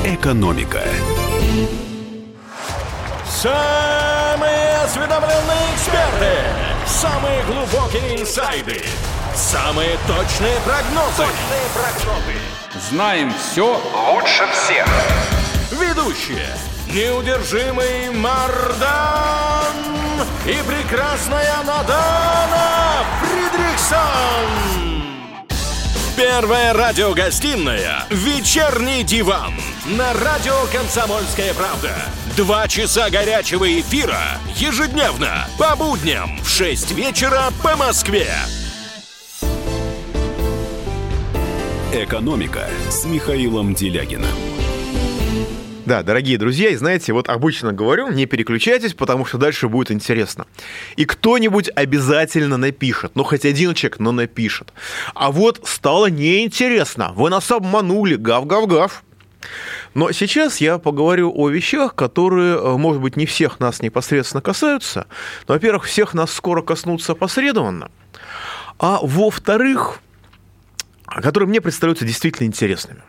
Экономика. 0.04 0.82
Самые 3.26 4.76
осведомленные 4.84 5.67
эксперты, 6.18 6.26
самые 6.86 7.42
глубокие 7.44 8.20
инсайды, 8.20 8.82
самые 9.34 9.96
точные 10.06 10.58
прогнозы. 10.60 11.16
Точные 11.16 11.68
прогнозы. 11.74 12.34
Знаем 12.90 13.32
все 13.34 13.80
лучше 14.12 14.46
всех. 14.52 14.86
Ведущие. 15.70 16.48
Неудержимый 16.88 18.10
Мардан 18.10 19.66
и 20.46 20.56
прекрасная 20.66 21.62
Надана 21.64 23.04
Фридрихсон. 23.20 24.87
Первая 26.18 26.72
радиогостинная 26.72 28.04
«Вечерний 28.10 29.04
диван» 29.04 29.54
на 29.86 30.12
радио 30.14 30.52
«Комсомольская 30.72 31.54
правда». 31.54 31.92
Два 32.36 32.66
часа 32.66 33.08
горячего 33.08 33.64
эфира 33.80 34.18
ежедневно 34.56 35.46
по 35.60 35.76
будням 35.76 36.36
в 36.42 36.48
6 36.48 36.90
вечера 36.90 37.50
по 37.62 37.76
Москве. 37.76 38.26
«Экономика» 41.92 42.68
с 42.90 43.04
Михаилом 43.04 43.74
Делягиным. 43.74 44.26
Да, 45.88 46.02
дорогие 46.02 46.36
друзья, 46.36 46.68
и 46.68 46.76
знаете, 46.76 47.14
вот 47.14 47.30
обычно 47.30 47.72
говорю, 47.72 48.10
не 48.10 48.26
переключайтесь, 48.26 48.92
потому 48.92 49.24
что 49.24 49.38
дальше 49.38 49.68
будет 49.68 49.90
интересно. 49.90 50.46
И 50.96 51.06
кто-нибудь 51.06 51.70
обязательно 51.74 52.58
напишет, 52.58 53.12
ну 53.14 53.24
хоть 53.24 53.46
один 53.46 53.72
человек, 53.72 53.98
но 53.98 54.12
напишет. 54.12 54.74
А 55.14 55.32
вот 55.32 55.62
стало 55.64 56.10
неинтересно, 56.10 57.12
вы 57.14 57.30
нас 57.30 57.50
обманули, 57.50 58.16
гав-гав-гав. 58.16 59.02
Но 59.94 60.12
сейчас 60.12 60.58
я 60.58 60.76
поговорю 60.76 61.32
о 61.34 61.48
вещах, 61.48 61.94
которые, 61.94 62.58
э, 62.58 62.76
может 62.76 63.00
быть, 63.00 63.16
не 63.16 63.24
всех 63.24 63.58
нас 63.58 63.80
непосредственно 63.80 64.42
касаются. 64.42 65.06
Но, 65.46 65.54
во-первых, 65.54 65.84
всех 65.84 66.12
нас 66.12 66.30
скоро 66.30 66.60
коснутся 66.60 67.14
посредованно. 67.14 67.90
А 68.78 68.98
во-вторых, 69.00 70.00
которые 71.06 71.48
мне 71.48 71.62
представляются 71.62 72.04
действительно 72.04 72.46
интересными. 72.46 73.00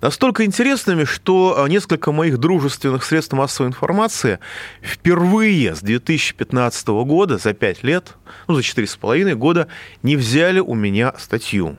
Настолько 0.00 0.44
интересными, 0.44 1.04
что 1.04 1.62
а, 1.62 1.68
несколько 1.68 2.12
моих 2.12 2.38
дружественных 2.38 3.04
средств 3.04 3.32
массовой 3.32 3.68
информации 3.68 4.38
впервые 4.82 5.74
с 5.74 5.80
2015 5.80 6.88
года, 6.88 7.38
за 7.38 7.54
5 7.54 7.82
лет, 7.82 8.14
ну, 8.48 8.54
за 8.54 8.62
4,5 8.62 9.34
года, 9.34 9.68
не 10.02 10.16
взяли 10.16 10.60
у 10.60 10.74
меня 10.74 11.14
статью. 11.18 11.76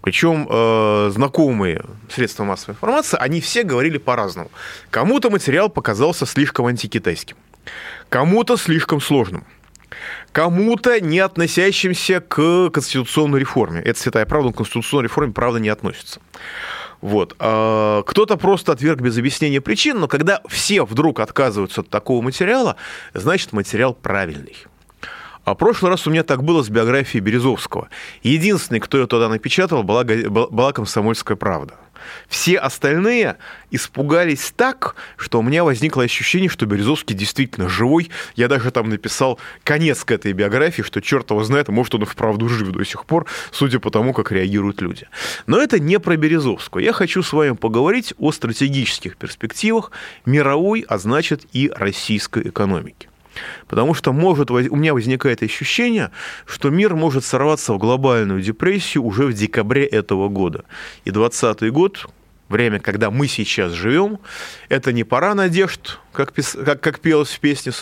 Причем 0.00 0.48
э, 0.50 1.10
знакомые 1.12 1.84
средства 2.10 2.44
массовой 2.44 2.74
информации, 2.74 3.18
они 3.20 3.40
все 3.40 3.62
говорили 3.62 3.98
по-разному. 3.98 4.50
Кому-то 4.90 5.30
материал 5.30 5.68
показался 5.68 6.26
слишком 6.26 6.66
антикитайским, 6.66 7.36
кому-то 8.08 8.56
слишком 8.56 9.00
сложным, 9.00 9.44
кому-то 10.32 11.00
не 11.00 11.18
относящимся 11.18 12.20
к 12.20 12.70
конституционной 12.70 13.40
реформе. 13.40 13.80
Это 13.80 13.98
святая 13.98 14.26
правда, 14.26 14.52
к 14.52 14.56
конституционной 14.56 15.04
реформе, 15.04 15.32
правда, 15.32 15.58
не 15.60 15.68
относится. 15.68 16.20
Вот. 17.00 17.36
А 17.38 18.02
кто-то 18.02 18.36
просто 18.36 18.72
отверг 18.72 19.00
без 19.00 19.16
объяснения 19.18 19.60
причин, 19.60 20.00
но 20.00 20.08
когда 20.08 20.40
все 20.48 20.84
вдруг 20.84 21.20
отказываются 21.20 21.82
от 21.82 21.88
такого 21.88 22.22
материала, 22.22 22.76
значит 23.14 23.52
материал 23.52 23.94
правильный. 23.94 24.56
А 25.44 25.54
прошлый 25.54 25.90
раз 25.90 26.06
у 26.06 26.10
меня 26.10 26.24
так 26.24 26.42
было 26.42 26.62
с 26.62 26.68
биографией 26.68 27.22
Березовского. 27.22 27.88
Единственный, 28.22 28.80
кто 28.80 28.98
ее 28.98 29.06
тогда 29.06 29.30
напечатал, 29.30 29.82
была, 29.82 30.04
была 30.04 30.72
«Комсомольская 30.72 31.38
правда». 31.38 31.74
Все 32.28 32.58
остальные 32.58 33.36
испугались 33.70 34.52
так, 34.56 34.96
что 35.16 35.38
у 35.38 35.42
меня 35.42 35.64
возникло 35.64 36.04
ощущение, 36.04 36.48
что 36.48 36.66
Березовский 36.66 37.14
действительно 37.14 37.68
живой. 37.68 38.10
Я 38.36 38.48
даже 38.48 38.70
там 38.70 38.88
написал 38.88 39.38
конец 39.64 40.04
к 40.04 40.10
этой 40.10 40.32
биографии, 40.32 40.82
что 40.82 41.00
черт 41.00 41.30
его 41.30 41.42
знает, 41.44 41.68
может 41.68 41.94
он 41.94 42.02
и 42.02 42.06
вправду 42.06 42.48
жив 42.48 42.68
до 42.70 42.84
сих 42.84 43.04
пор, 43.04 43.26
судя 43.50 43.78
по 43.78 43.90
тому, 43.90 44.12
как 44.12 44.32
реагируют 44.32 44.80
люди. 44.80 45.06
Но 45.46 45.60
это 45.60 45.78
не 45.78 45.98
про 45.98 46.16
Березовского. 46.16 46.80
Я 46.80 46.92
хочу 46.92 47.22
с 47.22 47.32
вами 47.32 47.52
поговорить 47.52 48.14
о 48.18 48.32
стратегических 48.32 49.16
перспективах 49.16 49.90
мировой, 50.24 50.84
а 50.88 50.98
значит 50.98 51.46
и 51.52 51.70
российской 51.74 52.48
экономики. 52.48 53.08
Потому 53.66 53.94
что 53.94 54.12
может, 54.12 54.50
у 54.50 54.76
меня 54.76 54.94
возникает 54.94 55.42
ощущение, 55.42 56.10
что 56.46 56.70
мир 56.70 56.94
может 56.94 57.24
сорваться 57.24 57.72
в 57.72 57.78
глобальную 57.78 58.42
депрессию 58.42 59.04
уже 59.04 59.26
в 59.26 59.32
декабре 59.32 59.84
этого 59.84 60.28
года. 60.28 60.64
И 61.04 61.10
2020 61.10 61.72
год, 61.72 62.06
время, 62.48 62.80
когда 62.80 63.10
мы 63.10 63.28
сейчас 63.28 63.72
живем, 63.72 64.18
это 64.68 64.92
не 64.92 65.04
пора 65.04 65.34
надежд, 65.34 65.98
как, 66.12 66.32
пис, 66.32 66.56
как, 66.64 66.80
как 66.80 67.00
пелось 67.00 67.30
в 67.30 67.40
песне 67.40 67.72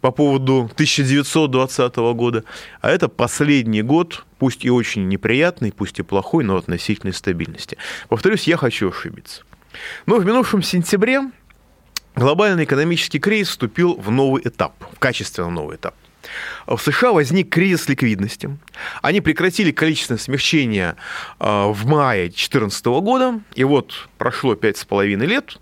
по 0.00 0.10
поводу 0.10 0.70
1920 0.74 1.96
года, 1.96 2.44
а 2.80 2.90
это 2.90 3.08
последний 3.08 3.82
год, 3.82 4.24
пусть 4.38 4.64
и 4.64 4.70
очень 4.70 5.08
неприятный, 5.08 5.72
пусть 5.72 5.98
и 5.98 6.02
плохой, 6.02 6.44
но 6.44 6.56
относительной 6.56 7.14
стабильности. 7.14 7.78
Повторюсь, 8.08 8.44
я 8.44 8.56
хочу 8.56 8.90
ошибиться. 8.90 9.42
Но 10.06 10.16
в 10.16 10.26
минувшем 10.26 10.62
сентябре 10.62 11.30
глобальный 12.14 12.64
экономический 12.64 13.18
кризис 13.18 13.50
вступил 13.50 13.94
в 13.94 14.10
новый 14.10 14.42
этап, 14.44 14.74
в 14.94 14.98
качественно 14.98 15.50
новый 15.50 15.76
этап. 15.76 15.94
В 16.66 16.78
США 16.78 17.12
возник 17.12 17.50
кризис 17.50 17.88
ликвидности. 17.88 18.56
Они 19.02 19.20
прекратили 19.20 19.72
количественное 19.72 20.18
смягчение 20.18 20.96
а, 21.38 21.68
в 21.68 21.86
мае 21.86 22.24
2014 22.24 22.86
года. 22.86 23.40
И 23.54 23.64
вот 23.64 24.08
прошло 24.18 24.54
5,5 24.54 25.26
лет, 25.26 25.58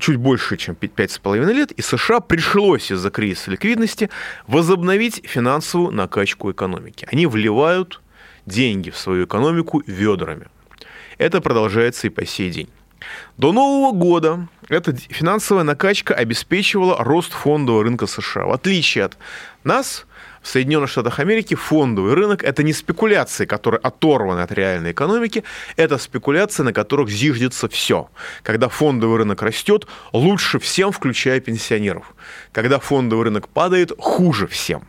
чуть 0.00 0.16
больше, 0.16 0.56
чем 0.56 0.74
5,5 0.74 1.52
лет, 1.52 1.72
и 1.72 1.82
США 1.82 2.20
пришлось 2.20 2.90
из-за 2.90 3.10
кризиса 3.10 3.50
ликвидности 3.50 4.10
возобновить 4.46 5.22
финансовую 5.24 5.92
накачку 5.92 6.50
экономики. 6.50 7.06
Они 7.10 7.26
вливают 7.26 8.00
деньги 8.46 8.90
в 8.90 8.96
свою 8.96 9.26
экономику 9.26 9.82
ведрами. 9.86 10.46
Это 11.18 11.40
продолжается 11.40 12.06
и 12.06 12.10
по 12.10 12.24
сей 12.24 12.50
день. 12.50 12.68
До 13.36 13.52
Нового 13.52 13.92
года 13.92 14.48
эта 14.68 14.94
финансовая 14.94 15.64
накачка 15.64 16.14
обеспечивала 16.14 17.02
рост 17.02 17.32
фондового 17.32 17.84
рынка 17.84 18.06
США. 18.06 18.46
В 18.46 18.52
отличие 18.52 19.04
от 19.04 19.16
нас, 19.64 20.06
в 20.42 20.48
Соединенных 20.48 20.90
Штатах 20.90 21.18
Америки 21.20 21.54
фондовый 21.54 22.14
рынок– 22.14 22.42
это 22.44 22.62
не 22.62 22.72
спекуляции, 22.72 23.46
которые 23.46 23.80
оторваны 23.80 24.40
от 24.40 24.52
реальной 24.52 24.92
экономики, 24.92 25.44
это 25.76 25.98
спекуляции, 25.98 26.62
на 26.62 26.72
которых 26.72 27.08
зиждется 27.08 27.68
все. 27.68 28.10
Когда 28.42 28.68
фондовый 28.68 29.18
рынок 29.18 29.42
растет, 29.42 29.86
лучше 30.12 30.58
всем, 30.58 30.92
включая 30.92 31.40
пенсионеров. 31.40 32.14
Когда 32.52 32.78
фондовый 32.78 33.26
рынок 33.26 33.48
падает, 33.48 33.92
хуже 33.98 34.46
всем. 34.46 34.86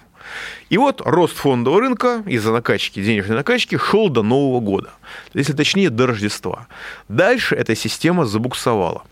И 0.70 0.78
вот 0.78 1.02
рост 1.06 1.38
фондового 1.38 1.82
рынка 1.82 2.24
из-за 2.26 2.52
накачки, 2.52 3.02
денежной 3.02 3.38
накачки 3.38 3.78
шел 3.78 4.10
до 4.10 4.24
Нового 4.24 4.60
года. 4.60 4.92
Если 5.34 5.54
точнее, 5.54 5.90
до 5.90 6.08
Рождества. 6.08 6.68
Дальше 7.08 7.56
эта 7.56 7.76
система 7.76 8.26
забуксовала. 8.26 9.04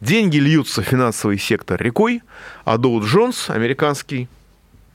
Деньги 0.00 0.38
льются 0.38 0.82
в 0.82 0.84
финансовый 0.84 1.38
сектор 1.38 1.80
рекой, 1.80 2.22
а 2.64 2.78
Доу 2.78 3.02
Джонс, 3.02 3.50
американский 3.50 4.28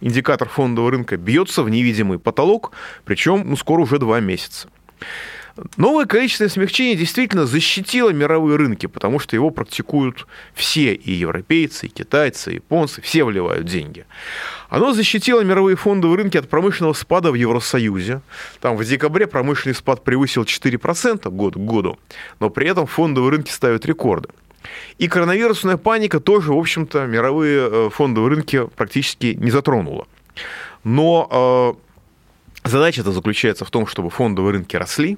индикатор 0.02 0.48
фондового 0.48 0.92
рынка, 0.92 1.18
бьется 1.18 1.64
в 1.64 1.70
невидимый 1.70 2.20
потолок, 2.20 2.72
причем 3.06 3.44
ну, 3.46 3.56
скоро 3.56 3.82
уже 3.82 3.98
два 3.98 4.20
месяца. 4.20 4.70
Новое 5.78 6.06
количественное 6.06 6.50
смягчение 6.50 6.96
действительно 6.96 7.46
защитило 7.46 8.12
мировые 8.12 8.58
рынки, 8.58 8.86
потому 8.86 9.20
что 9.20 9.36
его 9.36 9.50
практикуют 9.50 10.28
все, 10.54 10.94
и 10.94 11.12
европейцы, 11.12 11.88
и 11.88 11.90
китайцы, 11.90 12.52
и 12.52 12.56
японцы, 12.56 13.02
все 13.02 13.24
вливают 13.24 13.66
деньги. 13.66 14.06
Оно 14.70 14.94
защитило 14.94 15.42
мировые 15.42 15.76
фондовые 15.76 16.18
рынки 16.18 16.38
от 16.38 16.50
промышленного 16.50 16.94
спада 16.94 17.32
в 17.32 17.36
Евросоюзе. 17.36 18.22
Там 18.62 18.78
в 18.78 18.86
декабре 18.86 19.28
промышленный 19.28 19.76
спад 19.76 20.04
превысил 20.04 20.44
4% 20.44 21.30
год 21.30 21.56
к 21.56 21.58
году, 21.58 22.00
но 22.40 22.50
при 22.50 22.68
этом 22.68 22.86
фондовые 22.86 23.32
рынки 23.32 23.52
ставят 23.52 23.86
рекорды. 23.86 24.30
И 24.98 25.08
коронавирусная 25.08 25.78
паника 25.78 26.20
тоже, 26.20 26.54
в 26.54 26.58
общем-то, 26.58 27.06
мировые 27.06 27.70
э, 27.72 27.90
фондовые 27.92 28.36
рынки 28.36 28.68
практически 28.76 29.38
не 29.40 29.52
затронула. 29.52 30.08
Но 30.84 31.76
э, 32.64 32.70
задача-то 32.70 33.12
заключается 33.12 33.66
в 33.66 33.72
том, 33.72 33.88
чтобы 33.88 34.10
фондовые 34.10 34.54
рынки 34.54 34.76
росли, 34.76 35.18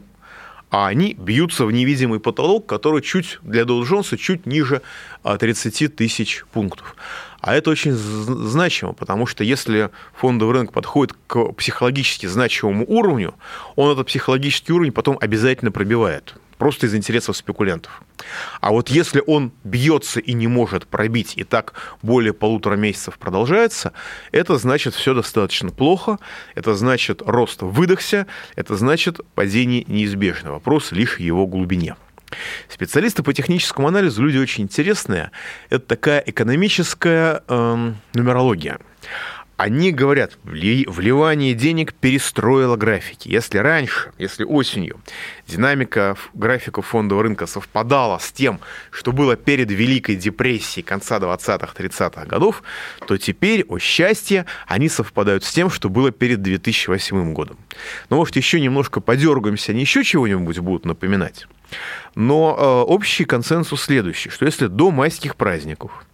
а 0.72 0.88
они 0.88 1.14
бьются 1.14 1.66
в 1.66 1.72
невидимый 1.72 2.22
потолок, 2.22 2.66
который 2.66 3.02
чуть 3.02 3.40
для 3.44 3.66
Доу 3.66 3.84
Джонса 3.84 4.18
чуть 4.18 4.46
ниже 4.46 4.82
30 5.24 5.82
а, 5.82 5.90
тысяч 5.90 6.46
пунктов. 6.54 6.96
А 7.42 7.54
это 7.54 7.70
очень 7.70 7.92
значимо, 7.92 8.94
потому 8.94 9.26
что 9.26 9.44
если 9.44 9.90
фондовый 10.16 10.56
рынок 10.56 10.72
подходит 10.72 11.16
к 11.28 11.52
психологически 11.54 12.28
значимому 12.28 12.86
уровню, 12.88 13.34
он 13.76 13.92
этот 13.92 14.08
психологический 14.08 14.72
уровень 14.72 14.94
потом 14.94 15.18
обязательно 15.20 15.72
пробивает 15.72 16.36
просто 16.62 16.86
из 16.86 16.94
интересов 16.94 17.36
спекулянтов. 17.36 18.04
А 18.60 18.70
вот 18.70 18.90
если 18.90 19.24
он 19.26 19.52
бьется 19.64 20.20
и 20.20 20.34
не 20.34 20.46
может 20.46 20.86
пробить, 20.86 21.34
и 21.36 21.44
так 21.44 21.74
более 22.04 22.34
полутора 22.34 22.76
месяцев 22.76 23.18
продолжается, 23.18 23.94
это 24.32 24.58
значит 24.58 24.94
все 24.94 25.16
достаточно 25.16 25.72
плохо, 25.72 26.20
это 26.54 26.76
значит 26.76 27.24
рост 27.26 27.64
выдохся, 27.64 28.28
это 28.56 28.76
значит 28.76 29.22
падение 29.34 29.86
неизбежно. 29.88 30.52
Вопрос 30.52 30.92
лишь 30.92 31.18
его 31.18 31.48
глубине. 31.48 31.96
Специалисты 32.70 33.24
по 33.24 33.34
техническому 33.34 33.88
анализу 33.88 34.22
люди 34.22 34.38
очень 34.38 34.66
интересные. 34.66 35.32
Это 35.72 35.88
такая 35.88 36.20
экономическая 36.20 37.42
эм, 37.48 37.98
нумерология 38.14 38.78
они 39.62 39.92
говорят, 39.92 40.40
вливание 40.44 41.54
денег 41.54 41.94
перестроило 41.94 42.78
графики. 42.78 43.28
Если 43.30 43.60
раньше, 43.60 44.12
если 44.18 44.44
осенью 44.44 45.00
динамика 45.48 46.18
графиков 46.34 46.88
фондового 46.88 47.22
рынка 47.22 47.46
совпадала 47.46 48.18
с 48.18 48.32
тем, 48.32 48.60
что 48.90 49.12
было 49.12 49.36
перед 49.36 49.70
Великой 49.70 50.16
депрессией 50.16 50.84
конца 50.84 51.20
20-30-х 51.20 52.26
годов, 52.26 52.64
то 53.06 53.20
теперь, 53.20 53.64
о 53.68 53.78
счастье, 53.78 54.48
они 54.66 54.90
совпадают 54.90 55.44
с 55.44 55.52
тем, 55.52 55.70
что 55.70 55.90
было 55.90 56.10
перед 56.10 56.42
2008 56.42 57.32
годом. 57.32 57.60
Но, 58.10 58.16
может, 58.16 58.38
еще 58.38 58.60
немножко 58.60 59.00
подергаемся, 59.00 59.74
они 59.74 59.82
еще 59.82 60.04
чего-нибудь 60.04 60.58
будут 60.58 60.86
напоминать. 60.86 61.46
Но 62.16 62.56
э, 62.58 62.92
общий 62.92 63.26
консенсус 63.26 63.84
следующий, 63.84 64.30
что 64.30 64.46
если 64.46 64.68
до 64.68 64.92
майских 64.92 65.36
праздников 65.36 66.06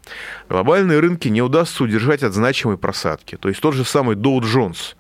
глобальные 0.49 0.99
рынки 0.99 1.27
не 1.27 1.41
удастся 1.41 1.83
удержать 1.83 2.23
от 2.23 2.33
значимой 2.33 2.77
просадки, 2.77 3.35
то 3.37 3.49
есть 3.49 3.61
тот 3.61 3.73
же 3.73 3.83
самый 3.83 4.15
Dow 4.15 4.39
Jones 4.41 4.95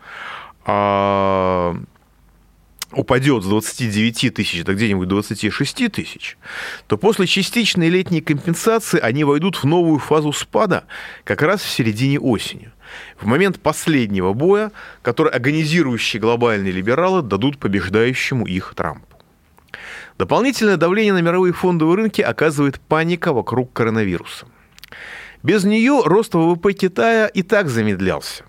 э, 0.65 1.75
упадет 2.91 3.43
с 3.43 3.47
29 3.47 4.33
тысяч 4.33 4.63
до 4.63 4.73
где-нибудь 4.73 5.07
26 5.07 5.91
тысяч, 5.91 6.37
то 6.87 6.97
после 6.97 7.27
частичной 7.27 7.89
летней 7.89 8.21
компенсации 8.21 8.99
они 8.99 9.23
войдут 9.23 9.57
в 9.57 9.65
новую 9.65 9.99
фазу 9.99 10.31
спада 10.31 10.85
как 11.23 11.41
раз 11.41 11.61
в 11.61 11.69
середине 11.69 12.19
осени. 12.19 12.71
В 13.19 13.25
момент 13.25 13.59
последнего 13.59 14.33
боя, 14.33 14.71
который 15.01 15.31
агонизирующие 15.31 16.21
глобальные 16.21 16.71
либералы 16.71 17.21
дадут 17.21 17.57
побеждающему 17.57 18.45
их 18.45 18.73
Трампу. 18.75 19.16
Дополнительное 20.17 20.77
давление 20.77 21.13
на 21.13 21.21
мировые 21.21 21.53
фондовые 21.53 21.97
рынки 21.97 22.21
оказывает 22.21 22.79
паника 22.79 23.33
вокруг 23.33 23.71
коронавируса. 23.73 24.47
Без 25.43 25.63
нее 25.63 26.01
рост 26.03 26.33
ВВП 26.33 26.73
Китая 26.73 27.27
и 27.27 27.43
так 27.43 27.69
замедлялся. 27.69 28.43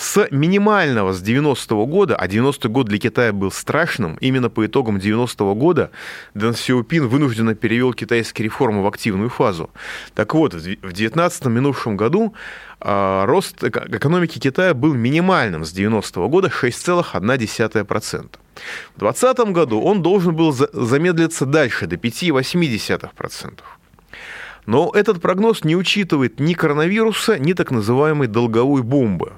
С 0.00 0.26
минимального 0.30 1.12
с 1.12 1.22
90-го 1.22 1.84
года, 1.84 2.16
а 2.16 2.26
90-й 2.26 2.70
год 2.70 2.88
для 2.88 2.98
Китая 2.98 3.34
был 3.34 3.52
страшным, 3.52 4.16
именно 4.22 4.48
по 4.48 4.64
итогам 4.64 4.96
90-го 4.96 5.54
года 5.54 5.90
Дэн 6.32 6.54
Сяопин 6.54 7.06
вынужденно 7.06 7.54
перевел 7.54 7.92
китайские 7.92 8.46
реформы 8.46 8.82
в 8.82 8.86
активную 8.86 9.28
фазу. 9.28 9.68
Так 10.14 10.32
вот, 10.32 10.54
в 10.54 10.56
19-м 10.56 11.52
минувшем 11.52 11.98
году 11.98 12.34
а, 12.80 13.26
рост 13.26 13.62
экономики 13.62 14.38
Китая 14.38 14.72
был 14.72 14.94
минимальным 14.94 15.66
с 15.66 15.74
90-го 15.74 16.30
года 16.30 16.48
6,1%. 16.48 18.38
В 18.94 19.00
2020 19.00 19.38
году 19.52 19.82
он 19.82 20.00
должен 20.00 20.34
был 20.34 20.52
замедлиться 20.72 21.44
дальше, 21.44 21.86
до 21.86 21.96
5,8%. 21.96 23.60
Но 24.66 24.90
этот 24.94 25.20
прогноз 25.20 25.64
не 25.64 25.76
учитывает 25.76 26.38
ни 26.40 26.54
коронавируса, 26.54 27.38
ни 27.38 27.52
так 27.52 27.70
называемой 27.70 28.28
долговой 28.28 28.82
бомбы. 28.82 29.32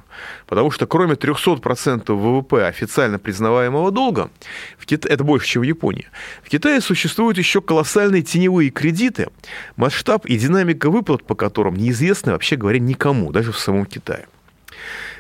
Потому 0.46 0.70
что 0.70 0.87
кроме 0.87 1.14
300% 1.14 2.12
ВВП 2.12 2.66
официально 2.66 3.18
признаваемого 3.18 3.90
долга, 3.90 4.30
в 4.78 4.87
Кит... 4.87 5.06
это 5.06 5.24
больше, 5.24 5.46
чем 5.46 5.62
в 5.62 5.64
Японии, 5.64 6.08
в 6.42 6.48
Китае 6.48 6.80
существуют 6.80 7.38
еще 7.38 7.61
колоссальные 7.61 8.22
теневые 8.22 8.70
кредиты, 8.70 9.28
масштаб 9.76 10.26
и 10.26 10.37
динамика 10.37 10.90
выплат 10.90 11.24
по 11.24 11.35
которым 11.35 11.76
неизвестны, 11.76 12.32
вообще 12.32 12.56
говоря, 12.56 12.78
никому, 12.78 13.32
даже 13.32 13.52
в 13.52 13.58
самом 13.58 13.87
Китае. 13.87 14.26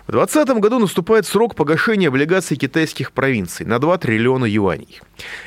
В 0.06 0.12
2020 0.12 0.60
году 0.60 0.78
наступает 0.80 1.26
срок 1.26 1.54
погашения 1.54 2.08
облигаций 2.08 2.56
китайских 2.56 3.12
провинций 3.12 3.64
на 3.64 3.78
2 3.78 3.98
триллиона 3.98 4.44
юаней. 4.44 5.00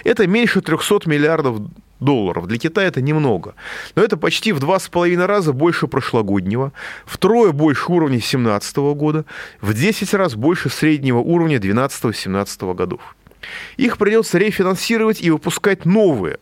Это 0.05 0.27
меньше 0.27 0.61
300 0.61 1.09
миллиардов 1.09 1.59
долларов. 1.99 2.47
Для 2.47 2.57
Китая 2.57 2.87
это 2.87 3.01
немного. 3.01 3.55
Но 3.95 4.03
это 4.03 4.17
почти 4.17 4.51
в 4.51 4.59
два 4.59 4.79
с 4.79 4.87
половиной 4.87 5.25
раза 5.25 5.53
больше 5.53 5.87
прошлогоднего, 5.87 6.71
втрое 7.05 7.51
больше 7.51 7.91
уровня 7.91 8.17
2017 8.17 8.77
года, 8.77 9.25
в 9.61 9.73
10 9.73 10.13
раз 10.13 10.35
больше 10.35 10.69
среднего 10.69 11.19
уровня 11.19 11.57
2012-2017 11.57 12.73
годов. 12.73 13.15
Их 13.77 13.97
придется 13.97 14.37
рефинансировать 14.37 15.21
и 15.21 15.29
выпускать 15.29 15.85
новые, 15.85 16.39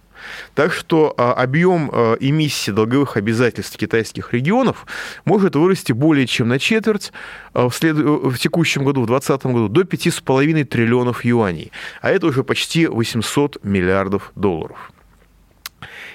так 0.56 0.74
что 0.74 1.13
а, 1.18 1.34
объем 1.34 1.89
а, 1.92 2.16
эмиссии 2.20 2.72
долговых 2.72 3.18
обязательств 3.18 3.78
китайских 3.78 4.34
регионов 4.34 4.86
может 5.26 5.56
вырасти 5.56 5.92
более 5.92 6.28
чем 6.28 6.48
на 6.48 6.60
четверть 6.60 7.12
а, 7.54 7.70
в, 7.70 7.76
след... 7.76 7.96
в 7.96 8.38
текущем 8.38 8.84
году, 8.86 9.02
в 9.02 9.08
2020 9.08 9.46
году, 9.48 9.68
до 9.68 9.82
5,5 9.82 10.63
триллионов 10.66 11.26
юаней. 11.26 11.72
А 12.02 12.10
это 12.10 12.28
уже 12.28 12.44
почти 12.44 12.88
800 12.88 13.63
миллиардов 13.63 14.32
долларов. 14.36 14.93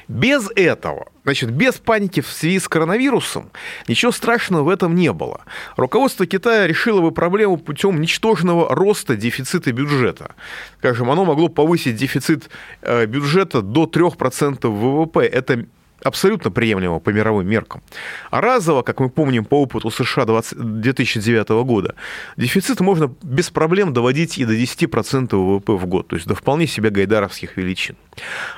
Без 0.09 0.49
этого, 0.57 1.09
значит, 1.25 1.51
без 1.51 1.75
паники 1.75 2.21
в 2.21 2.29
связи 2.29 2.59
с 2.59 2.67
коронавирусом, 2.67 3.51
ничего 3.89 4.11
страшного 4.11 4.63
в 4.63 4.69
этом 4.71 4.95
не 4.95 5.13
было. 5.13 5.43
Руководство 5.77 6.27
Китая 6.27 6.67
решило 6.67 7.03
бы 7.03 7.13
проблему 7.13 7.59
путем 7.59 8.01
ничтожного 8.01 8.75
роста 8.75 9.17
дефицита 9.17 9.71
бюджета. 9.71 10.35
Скажем, 10.79 11.11
оно 11.11 11.27
могло 11.27 11.49
повысить 11.49 11.97
дефицит 11.97 12.49
э, 12.81 13.05
бюджета 13.05 13.61
до 13.61 13.85
3% 13.85 14.67
ВВП. 14.67 15.21
Это 15.21 15.67
абсолютно 16.03 16.51
приемлемо 16.51 17.01
по 17.01 17.11
мировым 17.11 17.47
меркам. 17.47 17.83
А 18.31 18.41
разово, 18.41 18.83
как 18.83 19.01
мы 19.01 19.11
помним 19.11 19.45
по 19.45 19.61
опыту 19.61 19.91
США 19.91 20.25
20, 20.25 20.81
2009 20.81 21.49
года, 21.67 21.95
дефицит 22.37 22.81
можно 22.81 23.13
без 23.23 23.51
проблем 23.51 23.93
доводить 23.93 24.39
и 24.39 24.47
до 24.47 24.55
10% 24.55 25.37
ВВП 25.37 25.73
в 25.73 25.87
год, 25.87 26.09
то 26.09 26.17
есть 26.17 26.27
до 26.27 26.35
вполне 26.35 26.67
себе 26.67 26.91
гайдаровских 26.91 27.57
величин. 27.57 27.97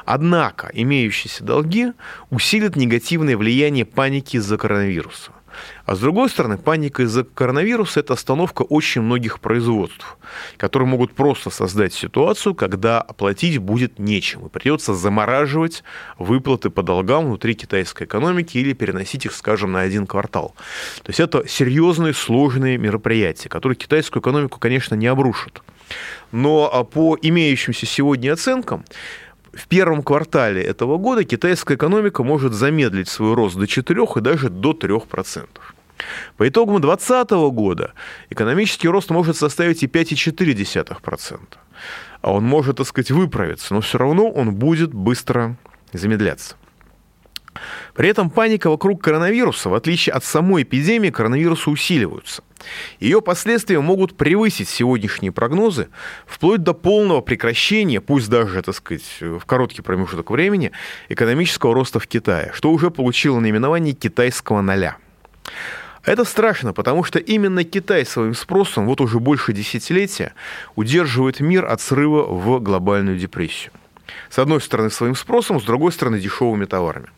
Однако 0.05 0.70
имеющиеся 0.73 1.44
долги 1.44 1.92
усилят 2.31 2.77
негативное 2.77 3.37
влияние 3.37 3.85
паники 3.85 4.37
из-за 4.37 4.57
коронавируса. 4.57 5.33
А 5.85 5.94
с 5.94 5.99
другой 5.99 6.29
стороны, 6.31 6.59
паника 6.59 7.03
из-за 7.03 7.25
коронавируса– 7.25 8.01
это 8.01 8.14
остановка 8.14 8.62
очень 8.62 9.03
многих 9.03 9.40
производств, 9.40 10.16
которые 10.57 10.88
могут 10.88 11.12
просто 11.14 11.51
создать 11.51 11.92
ситуацию, 11.92 12.55
когда 12.55 13.01
оплатить 13.01 13.59
будет 13.59 13.99
нечем, 13.99 14.46
и 14.46 14.49
придется 14.49 14.94
замораживать 14.94 15.83
выплаты 16.18 16.70
по 16.70 16.83
долгам 16.83 17.27
внутри 17.27 17.55
китайской 17.55 18.05
экономики 18.05 18.59
или 18.59 18.73
переносить 18.73 19.27
их, 19.27 19.33
скажем, 19.33 19.73
на 19.73 19.81
один 19.81 20.07
квартал. 20.07 20.55
То 21.03 21.11
есть 21.11 21.20
это 21.20 21.46
серьезные, 21.49 22.14
сложные 22.14 22.79
мероприятия, 22.79 23.49
которые 23.49 23.77
китайскую 23.77 24.23
экономику, 24.23 24.59
конечно, 24.59 24.94
не 24.94 25.07
обрушат. 25.07 25.62
Но 26.31 26.70
а, 26.73 26.85
по 26.85 27.18
имеющимся 27.20 27.85
сегодня 27.85 28.33
оценкам, 28.33 28.85
в 29.53 29.67
первом 29.67 30.03
квартале 30.03 30.63
этого 30.63 30.97
года 30.97 31.25
китайская 31.25 31.75
экономика 31.75 32.23
может 32.23 32.53
замедлить 32.53 33.09
свой 33.09 33.35
рост 33.35 33.57
до 33.57 33.67
4 33.67 34.07
и 34.17 34.21
даже 34.21 34.49
до 34.49 34.73
3%. 34.73 35.47
По 36.37 36.49
итогам 36.49 36.81
2020 36.81 37.31
года 37.53 37.93
экономический 38.31 38.89
рост 38.89 39.11
может 39.11 39.37
составить 39.37 39.83
и 39.83 39.87
5,4%. 39.87 41.41
А 42.23 42.33
он 42.33 42.45
может, 42.45 42.77
так 42.77 42.87
сказать, 42.87 43.11
выправиться, 43.11 43.75
но 43.75 43.81
все 43.81 43.99
равно 43.99 44.31
он 44.31 44.55
будет 44.55 44.93
быстро 44.93 45.57
замедляться. 45.93 46.57
При 47.95 48.09
этом 48.09 48.31
паника 48.31 48.71
вокруг 48.71 49.03
коронавируса, 49.03 49.69
в 49.69 49.75
отличие 49.75 50.13
от 50.15 50.25
самой 50.25 50.63
эпидемии, 50.63 51.11
коронавируса 51.11 51.71
усиливаются. 51.71 52.43
Ее 52.99 53.23
последствия 53.23 53.81
могут 53.81 54.16
превысить 54.16 54.68
сегодняшние 54.68 55.33
прогнозы 55.33 55.88
вплоть 56.27 56.62
до 56.62 56.75
полного 56.75 57.20
прекращения, 57.20 58.01
пусть 58.01 58.29
даже, 58.29 58.62
так 58.62 58.75
сказать, 58.75 59.05
в 59.20 59.40
короткий 59.46 59.83
промежуток 59.83 60.31
времени, 60.31 60.73
экономического 61.09 61.75
роста 61.75 62.01
в 62.01 62.07
Китае, 62.07 62.51
что 62.55 62.70
уже 62.70 62.90
получило 62.90 63.40
наименование 63.40 63.94
китайского 63.94 64.61
ноля. 64.61 64.96
Это 66.05 66.25
страшно, 66.25 66.73
потому 66.73 67.05
что 67.05 67.18
именно 67.18 67.62
Китай 67.62 68.07
своим 68.07 68.35
спросом 68.35 68.87
вот 68.87 69.01
уже 69.01 69.18
больше 69.18 69.53
десятилетия 69.53 70.33
удерживает 70.75 71.40
мир 71.40 71.66
от 71.66 71.81
срыва 71.81 72.23
в 72.23 72.59
глобальную 72.61 73.18
депрессию. 73.18 73.73
С 74.31 74.38
одной 74.38 74.61
стороны 74.61 74.90
своим 74.90 75.14
спросом, 75.14 75.61
с 75.61 75.64
другой 75.64 75.92
стороны 75.92 76.18
дешевыми 76.18 76.64
товарами. 76.64 77.09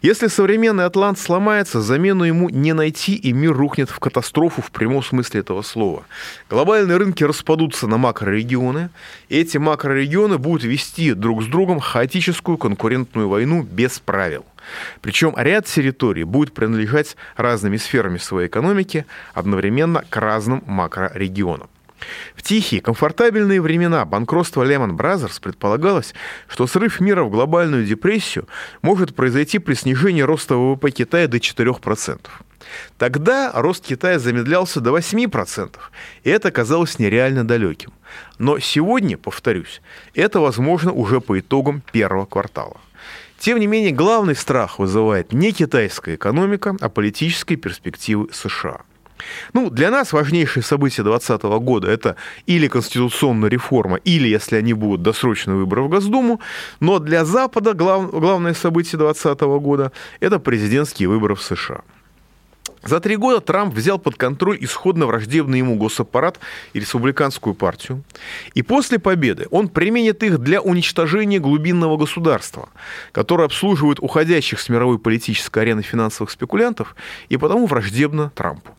Если 0.00 0.26
современный 0.28 0.84
Атлант 0.84 1.18
сломается, 1.18 1.80
замену 1.80 2.24
ему 2.24 2.48
не 2.48 2.72
найти, 2.72 3.14
и 3.14 3.32
мир 3.32 3.52
рухнет 3.52 3.90
в 3.90 3.98
катастрофу 3.98 4.62
в 4.62 4.70
прямом 4.70 5.02
смысле 5.02 5.40
этого 5.40 5.62
слова. 5.62 6.04
Глобальные 6.50 6.96
рынки 6.96 7.24
распадутся 7.24 7.86
на 7.86 7.98
макрорегионы, 7.98 8.90
и 9.28 9.38
эти 9.38 9.58
макрорегионы 9.58 10.38
будут 10.38 10.64
вести 10.64 11.12
друг 11.12 11.42
с 11.42 11.46
другом 11.46 11.80
хаотическую 11.80 12.58
конкурентную 12.58 13.28
войну 13.28 13.62
без 13.62 13.98
правил. 13.98 14.44
Причем 15.00 15.34
ряд 15.36 15.66
территорий 15.66 16.24
будет 16.24 16.52
принадлежать 16.52 17.16
разными 17.36 17.76
сферами 17.76 18.18
своей 18.18 18.48
экономики 18.48 19.06
одновременно 19.34 20.04
к 20.08 20.16
разным 20.16 20.62
макрорегионам. 20.66 21.68
В 22.34 22.42
тихие, 22.42 22.80
комфортабельные 22.80 23.60
времена 23.60 24.04
банкротства 24.04 24.64
Lehman 24.64 24.96
Brothers 24.96 25.40
предполагалось, 25.40 26.14
что 26.48 26.66
срыв 26.66 27.00
мира 27.00 27.24
в 27.24 27.30
глобальную 27.30 27.84
депрессию 27.84 28.48
может 28.82 29.14
произойти 29.14 29.58
при 29.58 29.74
снижении 29.74 30.22
роста 30.22 30.56
ВВП 30.56 30.90
Китая 30.90 31.28
до 31.28 31.38
4%. 31.38 32.20
Тогда 32.98 33.52
рост 33.54 33.84
Китая 33.84 34.18
замедлялся 34.18 34.80
до 34.80 34.96
8%, 34.96 35.76
и 36.24 36.30
это 36.30 36.50
казалось 36.50 36.98
нереально 36.98 37.46
далеким. 37.46 37.92
Но 38.38 38.58
сегодня, 38.58 39.16
повторюсь, 39.16 39.82
это 40.14 40.40
возможно 40.40 40.92
уже 40.92 41.20
по 41.20 41.38
итогам 41.38 41.82
первого 41.92 42.26
квартала. 42.26 42.76
Тем 43.38 43.58
не 43.58 43.66
менее, 43.66 43.90
главный 43.90 44.36
страх 44.36 44.78
вызывает 44.78 45.32
не 45.32 45.52
китайская 45.52 46.14
экономика, 46.14 46.76
а 46.80 46.88
политические 46.88 47.58
перспективы 47.58 48.28
США– 48.32 48.82
ну, 49.52 49.70
для 49.70 49.90
нас 49.90 50.12
важнейшие 50.12 50.62
события 50.62 51.02
2020 51.02 51.42
года– 51.64 51.88
это 51.90 52.16
или 52.46 52.68
конституционная 52.68 53.50
реформа, 53.50 53.96
или, 53.96 54.28
если 54.28 54.56
они 54.56 54.72
будут, 54.72 55.02
досрочные 55.02 55.56
выборы 55.56 55.82
в 55.82 55.88
Госдуму. 55.88 56.40
Но 56.80 56.98
для 56.98 57.24
Запада 57.24 57.74
глав, 57.74 58.10
главное 58.10 58.54
событие 58.54 58.98
2020 58.98 59.40
года– 59.62 59.92
это 60.20 60.38
президентские 60.38 61.08
выборы 61.08 61.34
в 61.34 61.42
США. 61.42 61.82
За 62.84 62.98
три 62.98 63.16
года 63.16 63.40
Трамп 63.40 63.74
взял 63.74 63.98
под 63.98 64.16
контроль 64.16 64.58
исходно 64.60 65.06
враждебный 65.06 65.58
ему 65.58 65.76
госаппарат 65.76 66.40
и 66.72 66.80
республиканскую 66.80 67.54
партию. 67.54 68.02
И 68.54 68.62
после 68.62 68.98
победы 68.98 69.46
он 69.50 69.68
применит 69.68 70.22
их 70.24 70.38
для 70.38 70.60
уничтожения 70.60 71.38
глубинного 71.38 71.96
государства, 71.96 72.68
которое 73.12 73.44
обслуживает 73.44 74.00
уходящих 74.00 74.60
с 74.60 74.68
мировой 74.68 74.98
политической 74.98 75.60
арены 75.60 75.82
финансовых 75.82 76.30
спекулянтов 76.30 76.96
и 77.28 77.36
потому 77.36 77.66
враждебно 77.66 78.32
Трампу. 78.34 78.74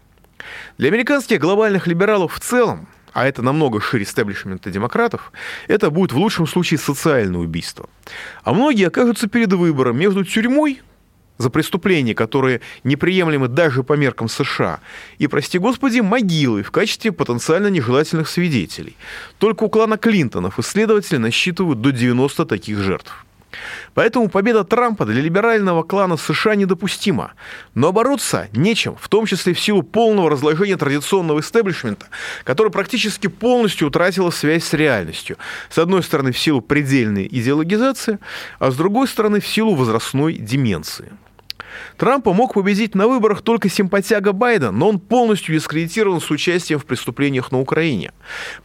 Для 0.78 0.90
американских 0.90 1.40
глобальных 1.40 1.88
либералов 1.88 2.34
в 2.34 2.40
целом, 2.40 2.88
а 3.14 3.26
это 3.26 3.42
намного 3.42 3.80
шире 3.80 4.06
стеблишмента 4.06 4.70
демократов, 4.72 5.32
это 5.68 5.90
будет 5.90 6.12
в 6.12 6.18
лучшем 6.18 6.48
случае 6.48 6.80
социальное 6.80 7.40
убийство. 7.40 7.90
А 8.44 8.54
многие 8.54 8.88
окажутся 8.88 9.28
перед 9.28 9.54
выбором 9.54 9.98
между 9.98 10.24
тюрьмой 10.26 10.82
за 11.38 11.50
преступления, 11.50 12.16
которые 12.16 12.62
неприемлемы 12.84 13.48
даже 13.48 13.84
по 13.84 13.94
меркам 13.94 14.30
США, 14.30 14.80
и, 15.18 15.28
прости 15.28 15.60
господи, 15.60 16.00
могилы 16.00 16.64
в 16.64 16.72
качестве 16.72 17.12
потенциально 17.12 17.68
нежелательных 17.68 18.30
свидетелей. 18.30 18.96
Только 19.40 19.64
у 19.64 19.70
клана 19.70 19.98
Клинтонов 19.98 20.60
исследователи 20.60 21.18
насчитывают 21.18 21.82
до 21.82 21.92
90 21.92 22.46
таких 22.46 22.80
жертв. 22.80 23.26
Поэтому 23.94 24.30
победа 24.30 24.64
Трампа 24.64 25.06
для 25.06 25.22
либерального 25.22 25.84
клана 25.84 26.18
США 26.18 26.56
недопустима. 26.56 27.34
Но 27.76 27.92
бороться 27.92 28.48
нечем, 28.54 28.96
в 29.00 29.08
том 29.10 29.26
числе 29.26 29.54
в 29.54 29.60
силу 29.60 29.84
полного 29.84 30.30
разложения 30.30 30.78
традиционного 30.78 31.40
истеблишмента, 31.40 32.08
который 32.44 32.72
практически 32.72 33.28
полностью 33.28 33.88
утратила 33.88 34.30
связь 34.30 34.64
с 34.64 34.74
реальностью. 34.74 35.38
С 35.70 35.78
одной 35.78 36.04
стороны, 36.04 36.32
в 36.32 36.40
силу 36.40 36.62
предельной 36.62 37.28
идеологизации, 37.30 38.20
а 38.60 38.72
с 38.72 38.76
другой 38.76 39.08
стороны, 39.08 39.40
в 39.40 39.48
силу 39.48 39.76
возрастной 39.76 40.34
деменции. 40.34 41.12
Трампа 41.98 42.34
мог 42.34 42.54
победить 42.54 42.96
на 42.96 43.08
выборах 43.08 43.42
только 43.42 43.70
симпатяга 43.70 44.34
Байден, 44.34 44.78
но 44.78 44.90
он 44.90 45.00
полностью 45.00 45.56
дискредитирован 45.56 46.22
с 46.22 46.30
участием 46.32 46.80
в 46.80 46.86
преступлениях 46.86 47.52
на 47.52 47.60
Украине. 47.60 48.12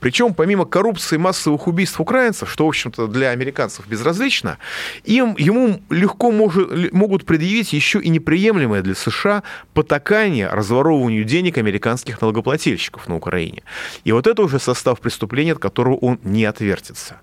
Причем 0.01 0.35
помимо 0.35 0.65
коррупции 0.65 1.17
и 1.17 1.19
массовых 1.19 1.67
убийств 1.67 2.01
украинцев, 2.01 2.51
что, 2.51 2.65
в 2.65 2.69
общем-то, 2.69 3.07
для 3.07 3.31
американцев 3.31 3.87
безразлично, 3.87 4.59
им, 5.05 5.35
ему 5.39 5.81
легко 5.91 6.31
может, 6.31 6.93
могут 6.93 7.25
предъявить 7.25 7.73
еще 7.73 8.01
и 8.01 8.09
неприемлемое 8.09 8.83
для 8.83 8.95
США 8.95 9.43
потакание 9.75 10.49
разворовыванию 10.49 11.25
денег 11.25 11.59
американских 11.59 12.21
налогоплательщиков 12.21 13.09
на 13.09 13.17
Украине. 13.17 13.63
И 14.05 14.13
вот 14.13 14.27
это 14.27 14.43
уже 14.43 14.59
состав 14.59 15.01
преступления, 15.01 15.53
от 15.53 15.59
которого 15.59 15.97
он 15.97 16.19
не 16.23 16.45
отвертится. 16.45 17.21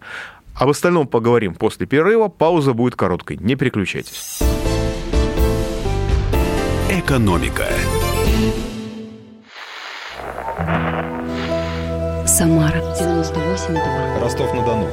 Об 0.55 0.69
остальном 0.69 1.07
поговорим 1.07 1.53
после 1.53 1.85
перерыва. 1.85 2.29
Пауза 2.29 2.73
будет 2.73 2.95
короткой. 2.95 3.37
Не 3.37 3.55
переключайтесь. 3.55 4.39
Экономика. 7.05 7.67
Самара 12.25 12.81
98,2. 12.99 14.23
Ростов-на-Дону. 14.23 14.87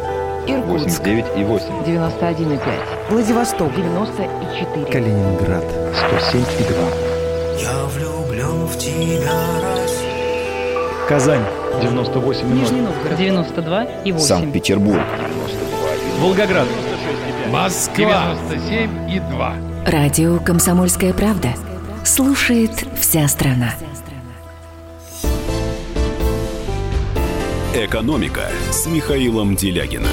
Иркутск 0.47 1.01
89,8. 1.01 1.87
91,5. 1.87 2.61
Владивосток 3.09 3.75
94. 3.75 4.93
Калининград. 4.93 5.65
107,2. 5.65 7.63
Я 7.63 7.85
влюблен 7.87 8.67
в 8.67 8.77
тебя, 8.77 9.33
Россия. 9.63 11.09
Казань. 11.09 11.45
98,0. 11.81 12.45
Нижний 12.53 12.81
Новгород 12.83 13.17
92 13.17 13.85
и 14.05 14.13
8. 14.13 14.27
Санкт-Петербург. 14.27 15.01
Волгоград. 16.21 16.69
Москва. 17.49 18.35
97 18.51 19.11
и 19.11 19.19
2. 19.19 19.55
Радио 19.87 20.39
«Комсомольская 20.41 21.15
правда». 21.15 21.55
Слушает 22.05 22.85
вся 23.01 23.29
страна. 23.29 23.75
«Экономика» 27.75 28.51
с 28.71 28.87
Михаилом 28.87 29.55
Делягиным. 29.55 30.09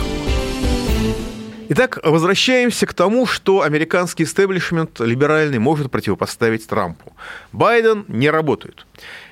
Итак, 1.70 2.00
возвращаемся 2.04 2.86
к 2.86 2.94
тому, 2.94 3.26
что 3.26 3.64
американский 3.64 4.24
истеблишмент 4.24 5.00
либеральный 5.00 5.60
может 5.60 5.92
противопоставить 5.92 6.68
Трампу. 6.68 7.14
Байден 7.52 8.06
не 8.08 8.30
работает. 8.30 8.86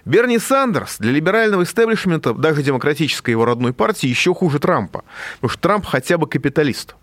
Берни 0.08 0.40
Сандерс 0.40 1.00
для 1.00 1.12
либерального 1.12 1.64
истеблишмента, 1.64 2.34
даже 2.34 2.64
демократической 2.64 3.32
его 3.32 3.44
родной 3.44 3.74
партии, 3.74 4.08
еще 4.08 4.34
хуже 4.34 4.58
Трампа. 4.58 5.04
Потому 5.36 5.50
что 5.52 5.62
Трамп 5.62 5.86
хотя 5.86 6.18
бы 6.18 6.28
капиталист. 6.28 6.96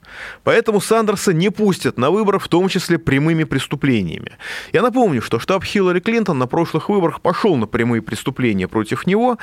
Поэтому 0.42 0.80
Сандерса 0.80 1.34
не 1.34 1.50
пустят 1.50 1.98
на 1.98 2.10
выборы, 2.10 2.38
в 2.38 2.48
том 2.48 2.66
числе 2.68 2.98
прямыми 2.98 3.44
преступлениями. 3.44 4.38
Я 4.72 4.80
напомню, 4.80 5.20
что 5.20 5.38
штаб 5.38 5.64
Хиллари 5.64 6.00
Клинтон 6.00 6.38
на 6.38 6.46
прошлых 6.46 6.88
выборах 6.88 7.20
пошел 7.20 7.56
на 7.56 7.66
прямые 7.66 8.00
преступления 8.00 8.68
против 8.68 9.06
него, 9.06 9.36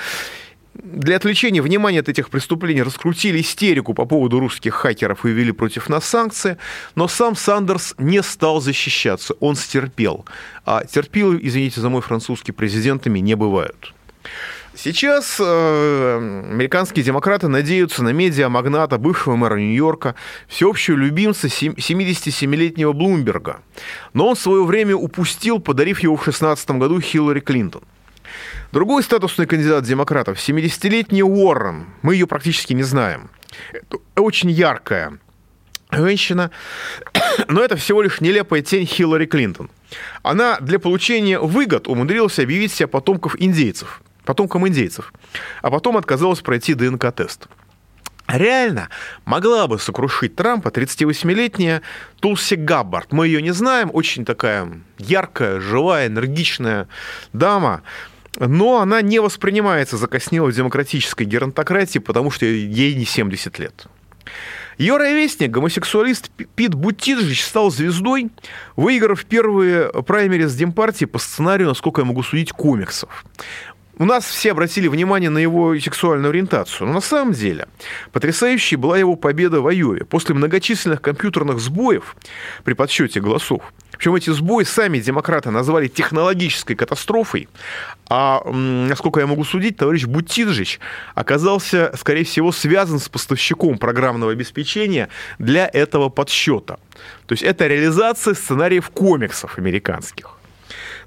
для 0.74 1.18
отвлечения 1.18 1.62
внимания 1.62 2.00
от 2.00 2.10
этих 2.10 2.30
преступлений 2.30 2.82
раскрутили 2.82 3.42
истерику 3.42 3.94
по 3.94 4.06
поводу 4.06 4.40
русских 4.40 4.74
хакеров 4.74 5.26
и 5.26 5.30
ввели 5.30 5.52
против 5.52 5.90
нас 5.90 6.06
санкции, 6.06 6.58
но 6.96 7.08
сам 7.08 7.36
Сандерс 7.36 7.94
не 7.98 8.24
стал 8.24 8.62
защищаться, 8.62 9.34
он 9.40 9.56
стерпел. 9.56 10.26
А 10.66 10.86
терпилы, 10.86 11.40
извините 11.42 11.82
за 11.82 11.90
мой 11.90 12.02
французский, 12.02 12.54
президентами 12.54 13.20
не 13.20 13.36
бывают. 13.36 13.94
Сейчас 14.74 15.36
э, 15.40 16.18
американские 16.50 17.04
демократы 17.04 17.50
надеются 17.50 18.02
на 18.04 18.14
медиа-магната, 18.14 18.98
бывшего 18.98 19.36
мэра 19.36 19.58
Нью-Йорка, 19.58 20.16
всеобщего 20.48 20.96
любимца 20.96 21.48
77-летнего 21.48 22.94
Блумберга. 22.94 23.60
Но 24.14 24.30
он 24.30 24.36
в 24.36 24.40
свое 24.40 24.64
время 24.64 24.96
упустил, 24.96 25.60
подарив 25.60 26.00
его 26.00 26.16
в 26.16 26.24
2016 26.24 26.72
году 26.72 27.02
Хиллари 27.02 27.42
Клинтон. 27.42 27.84
Другой 28.72 29.04
статусный 29.04 29.48
кандидат 29.48 29.84
демократов, 29.84 30.38
70-летний 30.38 31.24
Уоррен, 31.24 31.88
мы 32.02 32.14
ее 32.16 32.26
практически 32.26 32.72
не 32.72 32.84
знаем. 32.84 33.30
Очень 34.16 34.50
яркая 34.50 35.20
женщина, 35.92 36.52
но 37.50 37.62
это 37.62 37.76
всего 37.76 38.02
лишь 38.02 38.22
нелепая 38.22 38.62
тень 38.62 38.86
Хиллари 38.86 39.26
Клинтон. 39.26 39.70
Она 40.24 40.58
для 40.62 40.80
получения 40.80 41.38
выгод 41.38 41.90
умудрилась 41.90 42.40
объявить 42.40 42.72
себя 42.72 42.88
потомков 42.88 43.36
индейцев, 43.38 44.02
потомком 44.24 44.66
индейцев, 44.66 45.12
а 45.62 45.70
потом 45.70 45.98
отказалась 45.98 46.40
пройти 46.40 46.74
ДНК-тест. 46.74 47.48
Реально 48.28 48.88
могла 49.26 49.68
бы 49.68 49.78
сокрушить 49.80 50.38
Трампа 50.38 50.70
38-летняя 50.70 51.82
Тулси 52.22 52.54
Габбард. 52.54 53.12
Мы 53.12 53.28
ее 53.28 53.42
не 53.42 53.52
знаем, 53.52 53.90
очень 53.92 54.24
такая 54.24 54.72
яркая, 54.98 55.60
живая, 55.60 56.08
энергичная 56.08 56.88
дама, 57.34 57.82
но 58.38 58.80
она 58.80 59.02
не 59.02 59.20
воспринимается 59.20 59.98
закоснелой 59.98 60.54
демократической 60.54 61.24
геронтократии, 61.24 62.00
потому 62.00 62.32
что 62.32 62.46
ей 62.46 62.96
не 62.96 63.06
70 63.06 63.60
лет. 63.60 63.88
Ее 64.78 64.98
ровесник, 64.98 65.52
гомосексуалист 65.52 66.32
Пит 66.56 66.74
Бутиджич, 66.74 67.44
стал 67.44 67.70
звездой, 67.70 68.32
выиграв 68.76 69.26
первые 69.26 69.89
праймерис 69.89 70.56
Демпартии 70.56 71.06
по 71.06 71.20
сценарию, 71.20 71.67
насколько 71.67 72.02
я 72.02 72.06
могу 72.06 72.24
судить, 72.24 72.52
комиксов. 72.52 73.26
У 74.02 74.06
нас 74.06 74.26
все 74.26 74.54
обратили 74.54 74.88
внимание 74.88 75.30
на 75.30 75.38
его 75.38 75.80
сексуальную 75.80 76.32
ориентацию, 76.32 76.88
но 76.88 76.94
на 76.94 77.02
самом 77.02 77.34
деле 77.34 77.68
потрясающей 78.12 78.76
была 78.76 78.98
его 78.98 79.16
победа 79.16 79.62
в 79.62 79.68
Айове. 79.68 80.06
После 80.06 80.34
многочисленных 80.34 81.04
компьютерных 81.04 81.60
сбоев 81.60 82.16
при 82.64 82.74
подсчете 82.74 83.22
голосов 83.22 83.62
причем 83.92 84.16
эти 84.16 84.32
сбои 84.32 84.64
сами 84.64 84.98
демократы 84.98 85.52
назвали 85.52 85.88
технологической 85.88 86.76
катастрофой. 86.76 87.48
А, 88.10 88.42
насколько 88.44 89.20
я 89.20 89.28
могу 89.28 89.44
судить, 89.44 89.78
товарищ 89.78 90.06
Бутиджич 90.06 90.80
оказался, 91.14 91.94
скорее 91.96 92.24
всего, 92.24 92.52
связан 92.52 92.98
с 92.98 93.08
поставщиком 93.08 93.78
программного 93.78 94.32
обеспечения 94.32 95.10
для 95.38 95.70
этого 95.72 96.10
подсчета. 96.10 96.80
То 97.28 97.34
есть 97.34 97.44
это 97.44 97.68
реализация 97.68 98.34
сценариев 98.34 98.90
комиксов 98.90 99.60
американских. 99.60 100.41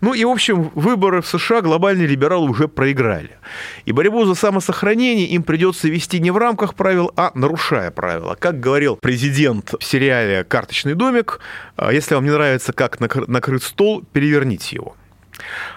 Ну 0.00 0.14
и, 0.14 0.24
в 0.24 0.28
общем, 0.28 0.70
выборы 0.74 1.22
в 1.22 1.26
США 1.26 1.60
глобальные 1.60 2.06
либералы 2.06 2.48
уже 2.48 2.68
проиграли. 2.68 3.38
И 3.84 3.92
борьбу 3.92 4.24
за 4.24 4.34
самосохранение 4.34 5.26
им 5.26 5.42
придется 5.42 5.88
вести 5.88 6.20
не 6.20 6.30
в 6.30 6.36
рамках 6.36 6.74
правил, 6.74 7.12
а 7.16 7.30
нарушая 7.34 7.90
правила. 7.90 8.36
Как 8.38 8.60
говорил 8.60 8.96
президент 8.96 9.74
в 9.78 9.84
сериале 9.84 10.44
«Карточный 10.44 10.94
домик», 10.94 11.40
«А 11.76 11.92
если 11.92 12.14
вам 12.14 12.24
не 12.24 12.30
нравится, 12.30 12.72
как 12.72 13.00
накрыт 13.00 13.62
стол, 13.62 14.04
переверните 14.12 14.76
его. 14.76 14.96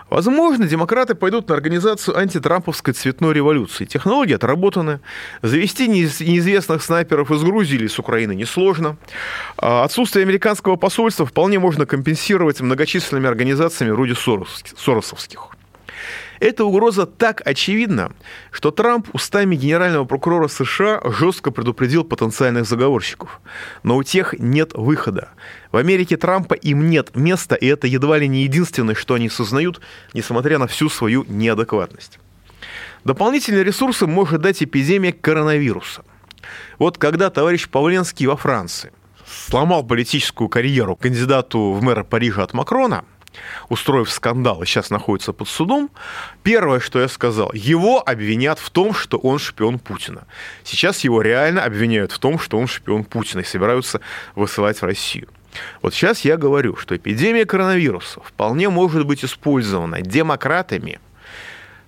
Возможно, 0.10 0.68
демократы 0.68 1.16
пойдут 1.16 1.50
на 1.50 1.56
организацию 1.56 2.18
антитрамповской 2.18 2.94
цветной 2.94 3.34
революции. 3.34 3.86
Технологии 3.86 4.36
отработаны. 4.36 5.00
Завести 5.42 5.88
неизвестных 5.88 6.84
снайперов 6.84 7.32
из 7.32 7.44
Грузии 7.44 7.76
или 7.76 7.88
с 7.88 8.00
Украины 8.00 8.34
несложно. 8.34 8.98
А 9.58 9.84
отсутствие 9.84 10.24
американского 10.24 10.76
посольства 10.76 11.26
вполне 11.26 11.60
можно 11.60 11.86
компенсировать 11.86 12.62
многочисленными 12.62 13.28
организациями 13.28 13.92
вроде 13.92 14.16
соросовских. 14.16 15.57
Эта 16.40 16.66
угроза 16.66 17.06
так 17.06 17.42
очевидна, 17.46 18.12
что 18.52 18.72
Трамп 18.72 19.10
устами 19.14 19.56
генерального 19.56 20.06
прокурора 20.06 20.48
США 20.48 21.02
жестко 21.04 21.52
предупредил 21.52 22.04
потенциальных 22.04 22.66
заговорщиков. 22.66 23.42
Но 23.84 23.98
у 23.98 24.04
тех 24.04 24.36
нет 24.38 24.74
выхода. 24.74 25.30
В 25.72 25.78
Америке 25.78 26.18
Трампа 26.18 26.54
им 26.54 26.90
нет 26.90 27.16
места, 27.16 27.56
и 27.56 27.66
это 27.66 27.88
едва 27.88 28.18
ли 28.18 28.28
не 28.28 28.44
единственное, 28.44 28.96
что 28.96 29.16
они 29.16 29.30
сознают, 29.30 29.82
несмотря 30.14 30.60
на 30.60 30.68
всю 30.68 30.90
свою 30.90 31.26
неадекватность. 31.28 32.20
Дополнительные 33.04 33.64
ресурсы 33.64 34.06
может 34.06 34.42
дать 34.42 34.62
эпидемия 34.62 35.14
коронавируса. 35.14 36.04
Вот 36.78 36.98
когда 36.98 37.30
товарищ 37.30 37.68
Павленский 37.68 38.28
во 38.28 38.38
Франции 38.38 38.92
сломал 39.26 39.84
политическую 39.84 40.50
карьеру 40.50 40.96
кандидату 40.96 41.72
в 41.72 41.82
мэра 41.82 42.04
Парижа 42.04 42.44
от 42.44 42.54
Макрона– 42.54 43.06
устроив 43.70 44.10
скандал 44.10 44.62
и 44.64 44.66
сейчас 44.66 44.90
находится 44.90 45.34
под 45.34 45.48
судом, 45.48 45.90
первое, 46.44 46.80
что 46.80 47.00
я 47.00 47.08
сказал, 47.08 47.52
его 47.54 48.02
обвинят 48.06 48.60
в 48.60 48.70
том, 48.70 48.94
что 48.94 49.18
он 49.18 49.40
шпион 49.40 49.80
Путина. 49.80 50.26
Сейчас 50.64 51.04
его 51.04 51.22
реально 51.22 51.64
обвиняют 51.64 52.12
в 52.12 52.20
том, 52.20 52.40
что 52.40 52.58
он 52.58 52.68
шпион 52.68 53.04
Путина 53.04 53.42
и 53.42 53.46
собираются 53.46 54.02
высылать 54.36 54.82
в 54.82 54.86
Россию. 54.86 55.28
Вот 55.82 55.94
сейчас 55.94 56.22
я 56.22 56.38
говорю, 56.38 56.76
что 56.76 56.96
эпидемия 56.96 57.46
коронавируса 57.46 58.22
вполне 58.22 58.70
может 58.70 59.06
быть 59.06 59.24
использована 59.24 60.02
демократами 60.02 61.00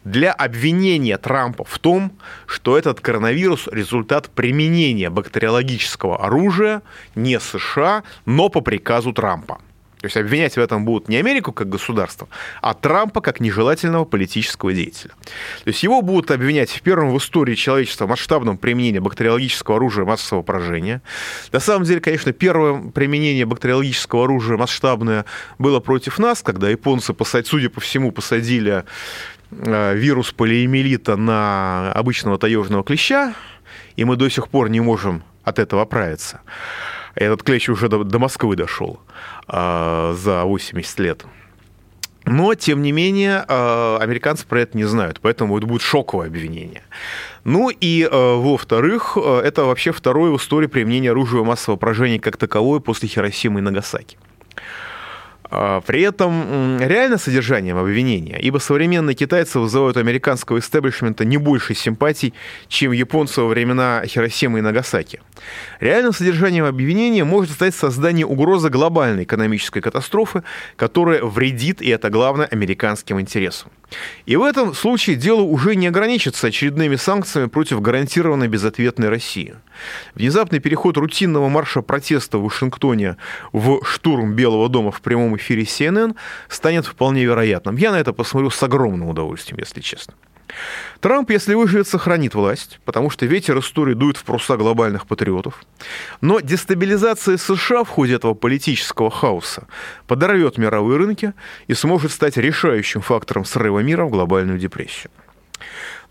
для 0.04 0.32
обвинения 0.32 1.18
Трампа 1.18 1.66
в 1.66 1.78
том, 1.78 2.14
что 2.48 2.78
этот 2.78 3.02
коронавирус– 3.02 3.68
результат 3.72 4.30
применения 4.30 5.10
бактериологического 5.10 6.26
оружия 6.26 6.82
не 7.16 7.40
США, 7.40 8.04
но 8.26 8.50
по 8.50 8.62
приказу 8.62 9.14
Трампа. 9.14 9.60
То 10.00 10.06
есть 10.06 10.16
обвинять 10.16 10.56
в 10.56 10.60
этом 10.60 10.86
будут 10.86 11.10
не 11.10 11.18
Америку 11.18 11.52
как 11.52 11.68
государство, 11.68 12.30
а 12.62 12.74
Трампа 12.74 13.20
как 13.20 13.42
нежелательного 13.42 14.06
политического 14.06 14.72
деятеля. 14.72 15.12
То 15.64 15.68
есть 15.68 15.84
его 15.84 16.02
будут 16.02 16.32
обвинять 16.32 16.70
в 16.70 16.82
первом 16.82 17.12
в 17.12 17.18
истории 17.18 17.56
человечества 17.56 18.08
масштабном 18.08 18.58
применении 18.58 19.00
бактериологического 19.00 19.76
оружия 19.76 20.06
массового 20.06 20.42
поражения. 20.42 21.02
На 21.52 21.60
самом 21.60 21.84
деле, 21.84 22.00
конечно, 22.00 22.32
первое 22.32 22.92
применение 22.92 23.46
бактериологического 23.46 24.24
оружия 24.24 24.56
масштабное 24.56 25.26
было 25.58 25.82
против 25.82 26.18
нас, 26.18 26.42
когда 26.44 26.70
японцы, 26.70 27.14
судя 27.44 27.70
по 27.70 27.82
всему, 27.82 28.14
посадили 28.14 28.86
э, 29.52 29.96
вирус 29.98 30.32
полиэмилита 30.32 31.18
на 31.18 31.92
обычного 31.92 32.38
таежного 32.38 32.86
клеща, 32.86 33.34
и 33.98 34.06
мы 34.06 34.16
до 34.16 34.30
сих 34.30 34.48
пор 34.48 34.70
не 34.70 34.80
можем 34.80 35.24
от 35.44 35.60
этого 35.60 35.82
оправиться. 35.82 36.40
Этот 37.20 37.44
клещ 37.44 37.68
уже 37.68 37.90
до, 37.90 38.06
до 38.06 38.18
Москвы 38.18 38.56
дошел 38.56 39.02
э, 39.50 40.16
за 40.18 40.46
80 40.46 41.00
лет. 41.00 41.26
Но, 42.24 42.56
тем 42.56 42.82
не 42.82 42.94
менее, 42.94 43.44
э, 43.46 43.98
американцы 44.00 44.48
про 44.48 44.62
это 44.62 44.78
не 44.78 44.86
знают, 44.86 45.20
поэтому 45.20 45.58
это 45.58 45.68
будет 45.68 45.82
шоковое 45.82 46.28
обвинение. 46.28 46.84
Ну 47.44 47.70
и, 47.70 48.08
э, 48.10 48.10
во-вторых, 48.10 49.18
это 49.18 49.66
вообще 49.66 49.92
второе 49.92 50.32
в 50.32 50.38
истории 50.38 50.68
применение 50.68 51.12
оружия 51.12 51.44
массового 51.44 51.78
поражения 51.78 52.22
как 52.22 52.38
таковое 52.38 52.80
после 52.80 53.10
Хиросимы 53.10 53.60
и 53.60 53.64
Нагасаки. 53.64 54.18
При 55.50 56.02
этом 56.02 56.80
реально 56.80 57.18
содержанием 57.18 57.78
обвинения, 57.78 58.40
ибо 58.40 58.60
современные 58.60 59.16
китайцы 59.16 59.60
вызывают 59.60 59.98
американского 59.98 60.60
истеблишмента 60.60 61.26
не 61.26 61.38
больше 61.38 61.74
симпатий, 61.74 62.34
чем 62.68 62.92
японцы 62.92 63.42
во 63.42 63.48
времена 63.48 64.04
Хиросимы 64.06 64.60
и 64.60 64.62
Нагасаки. 64.62 65.22
Реальным 65.80 66.14
содержанием 66.14 66.66
обвинения 66.66 67.24
может 67.24 67.52
стать 67.52 67.74
создание 67.74 68.26
угрозы 68.26 68.70
глобальной 68.70 69.24
экономической 69.24 69.82
катастрофы, 69.82 70.44
которая 70.76 71.24
вредит, 71.24 71.82
и 71.82 71.90
это 71.90 72.10
главное, 72.10 72.46
американским 72.46 73.20
интересам. 73.20 73.72
И 74.26 74.36
в 74.36 74.44
этом 74.44 74.74
случае 74.74 75.16
дело 75.16 75.42
уже 75.42 75.76
не 75.76 75.88
ограничится 75.88 76.48
очередными 76.48 76.96
санкциями 76.96 77.48
против 77.48 77.82
гарантированной 77.82 78.48
безответной 78.48 79.10
России. 79.10 79.56
Внезапный 80.16 80.60
переход 80.60 80.98
рутинного 80.98 81.50
марша 81.50 81.82
протеста 81.82 82.38
в 82.38 82.44
Вашингтоне 82.44 83.18
в 83.52 83.84
штурм 83.84 84.34
Белого 84.34 84.70
дома 84.70 84.92
в 84.92 85.02
прямом 85.02 85.38
эфире 85.38 85.64
CNN 85.64 86.16
станет 86.48 86.86
вполне 86.86 87.24
вероятным. 87.24 87.78
Я 87.78 87.92
на 87.92 88.00
это 88.00 88.14
посмотрю 88.14 88.50
с 88.50 88.62
огромным 88.62 89.10
удовольствием, 89.10 89.60
если 89.60 89.82
честно. 89.82 90.14
Трамп, 91.00 91.30
если 91.32 91.54
выживет, 91.54 91.88
сохранит 91.88 92.36
власть, 92.36 92.80
потому 92.86 93.10
что 93.10 93.26
ветер 93.26 93.58
истории 93.60 93.94
дует 93.94 94.18
в 94.18 94.24
паруса 94.24 94.58
глобальных 94.58 95.08
патриотов. 95.08 95.64
Но 96.22 96.40
дестабилизация 96.40 97.38
США 97.38 97.84
в 97.84 97.90
ходе 97.90 98.16
этого 98.16 98.34
политического 98.34 99.10
хаоса 99.10 99.68
подорвет 100.08 100.58
мировые 100.58 100.98
рынки 100.98 101.34
и 101.68 101.74
сможет 101.74 102.12
стать 102.12 102.38
решающим 102.38 103.02
фактором 103.02 103.46
срыва 103.46 103.80
мира 103.80 104.06
в 104.06 104.10
глобальную 104.10 104.60
депрессию. 104.60 105.12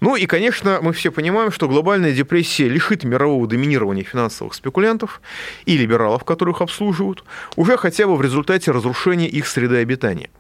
Ну 0.01 0.15
и, 0.15 0.27
конечно, 0.27 0.79
мы 0.81 0.93
все 0.93 1.11
понимаем, 1.11 1.51
что 1.51 1.69
глобальная 1.69 2.13
депрессия 2.13 2.69
лишит 2.69 3.03
мирового 3.03 3.47
доминирования 3.49 4.05
финансовых 4.05 4.55
спекулянтов 4.55 5.21
и 5.67 5.77
либералов, 5.77 6.25
которых 6.25 6.61
обслуживают, 6.61 7.25
уже 7.57 7.77
хотя 7.77 8.07
бы 8.07 8.17
в 8.17 8.23
результате 8.23 8.71
разрушения 8.71 9.29
их 9.29 9.47
среды 9.47 9.79
обитания. 9.79 10.31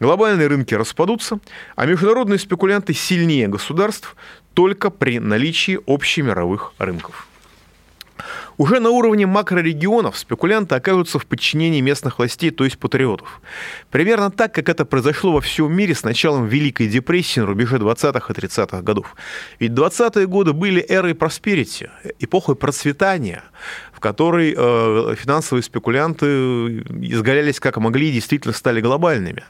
Глобальные 0.00 0.46
рынки 0.46 0.74
распадутся, 0.74 1.38
а 1.74 1.86
международные 1.86 2.38
спекулянты 2.38 2.94
сильнее 2.94 3.48
государств 3.48 4.16
только 4.54 4.90
при 4.90 5.18
наличии 5.18 5.78
общемировых 5.86 6.72
рынков. 6.78 7.26
Уже 8.58 8.80
на 8.80 8.90
уровне 8.90 9.26
макрорегионов 9.26 10.16
спекулянты 10.16 10.74
окажутся 10.74 11.18
в 11.18 11.26
подчинении 11.26 11.80
местных 11.80 12.18
властей, 12.18 12.50
то 12.50 12.64
есть 12.64 12.78
патриотов. 12.78 13.40
Примерно 13.90 14.30
так, 14.30 14.54
как 14.54 14.68
это 14.68 14.84
произошло 14.84 15.32
во 15.32 15.40
всем 15.40 15.72
мире 15.72 15.94
с 15.94 16.04
началом 16.04 16.46
Великой 16.46 16.88
депрессии 16.88 17.40
на 17.40 17.46
рубеже 17.46 17.76
20-х 17.76 18.32
и 18.32 18.36
30-х 18.36 18.82
годов. 18.82 19.14
Ведь 19.60 19.72
20-е 19.72 20.26
годы 20.26 20.54
были 20.54 20.84
эрой 20.88 21.14
просперити, 21.14 21.90
эпохой 22.18 22.56
процветания, 22.56 23.44
в 23.92 24.00
которой 24.00 24.54
э, 24.56 25.14
финансовые 25.16 25.62
спекулянты 25.62 26.80
изгалялись 27.02 27.60
как 27.60 27.76
могли 27.76 28.08
и 28.08 28.12
действительно 28.12 28.54
стали 28.54 28.80
глобальными. 28.80 29.44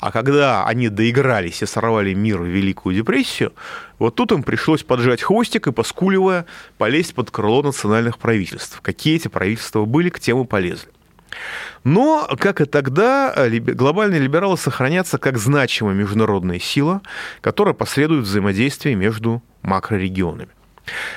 А 0.00 0.12
когда 0.12 0.66
они 0.66 0.88
доигрались 0.88 1.62
и 1.62 1.66
сорвали 1.66 2.14
мир 2.14 2.38
в 2.38 2.46
Великую 2.46 2.94
депрессию, 2.94 3.52
вот 3.98 4.14
тут 4.14 4.32
им 4.32 4.42
пришлось 4.42 4.82
поджать 4.82 5.22
хвостик 5.22 5.66
и, 5.66 5.72
поскуливая, 5.72 6.46
полезть 6.78 7.14
под 7.14 7.30
крыло 7.30 7.62
национальных 7.62 8.18
правительств. 8.18 8.80
Какие 8.82 9.16
эти 9.16 9.28
правительства 9.28 9.84
были, 9.84 10.10
к 10.10 10.20
тем 10.20 10.42
и 10.42 10.46
полезли. 10.46 10.90
Но, 11.84 12.28
как 12.38 12.60
и 12.60 12.64
тогда, 12.64 13.34
глобальные 13.48 14.20
либералы 14.20 14.56
сохранятся 14.56 15.18
как 15.18 15.38
значимая 15.38 15.94
международная 15.94 16.58
сила, 16.58 17.02
которая 17.40 17.74
посредует 17.74 18.24
взаимодействие 18.24 18.94
между 18.94 19.42
макрорегионами. 19.62 20.48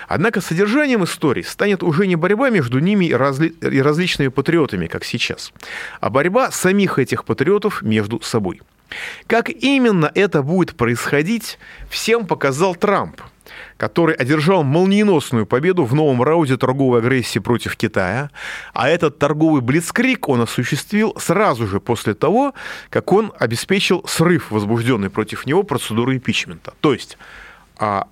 Однако 0.08 0.42
содержанием 0.42 1.04
истории 1.04 1.42
станет 1.42 1.84
уже 1.84 2.08
не 2.08 2.16
борьба 2.16 2.50
между 2.50 2.80
ними 2.80 3.06
и, 3.06 3.14
разли... 3.14 3.50
и 3.50 3.82
различными 3.82 4.30
патриотами, 4.30 4.88
как 4.88 5.04
сейчас, 5.04 5.52
а 6.00 6.10
борьба 6.10 6.52
самих 6.52 7.00
этих 7.00 7.26
патриотов 7.26 7.82
между 7.82 8.22
собой. 8.22 8.62
Как 9.28 9.50
именно 9.50 10.12
это 10.16 10.42
будет 10.42 10.76
происходить, 10.76 11.60
всем 11.90 12.26
показал 12.26 12.76
Трамп, 12.76 13.22
который 13.78 14.16
одержал 14.16 14.64
молниеносную 14.64 15.46
победу 15.46 15.86
в 15.86 15.94
новом 15.94 16.24
раунде 16.24 16.58
торговой 16.58 17.00
агрессии 17.00 17.40
против 17.40 17.76
Китая, 17.76 18.30
а 18.74 18.90
этот 18.90 19.20
торговый 19.20 19.62
блицкрик 19.62 20.28
он 20.28 20.42
осуществил 20.42 21.16
сразу 21.20 21.68
же 21.68 21.80
после 21.80 22.14
того, 22.14 22.54
как 22.90 23.12
он 23.12 23.32
обеспечил 23.38 24.04
срыв 24.08 24.52
возбужденной 24.52 25.10
против 25.10 25.46
него 25.46 25.64
процедуры 25.64 26.16
импичмента. 26.16 26.74
То 26.82 26.94
есть 26.94 27.18
а, 27.78 28.08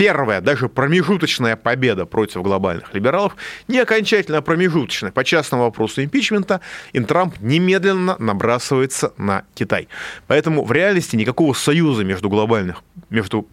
первая, 0.00 0.40
даже 0.40 0.70
промежуточная 0.70 1.56
победа 1.56 2.06
против 2.06 2.40
глобальных 2.40 2.94
либералов, 2.94 3.36
не 3.68 3.80
окончательно 3.80 4.38
а 4.38 4.40
промежуточная. 4.40 5.12
По 5.12 5.24
частному 5.24 5.64
вопросу 5.64 6.02
импичмента 6.02 6.62
Трамп 7.06 7.34
немедленно 7.40 8.16
набрасывается 8.18 9.12
на 9.18 9.44
Китай. 9.54 9.88
Поэтому 10.26 10.64
в 10.64 10.72
реальности 10.72 11.16
никакого 11.16 11.52
союза 11.52 12.02
между, 12.02 12.30
глобальных, 12.30 12.82
между 13.10 13.46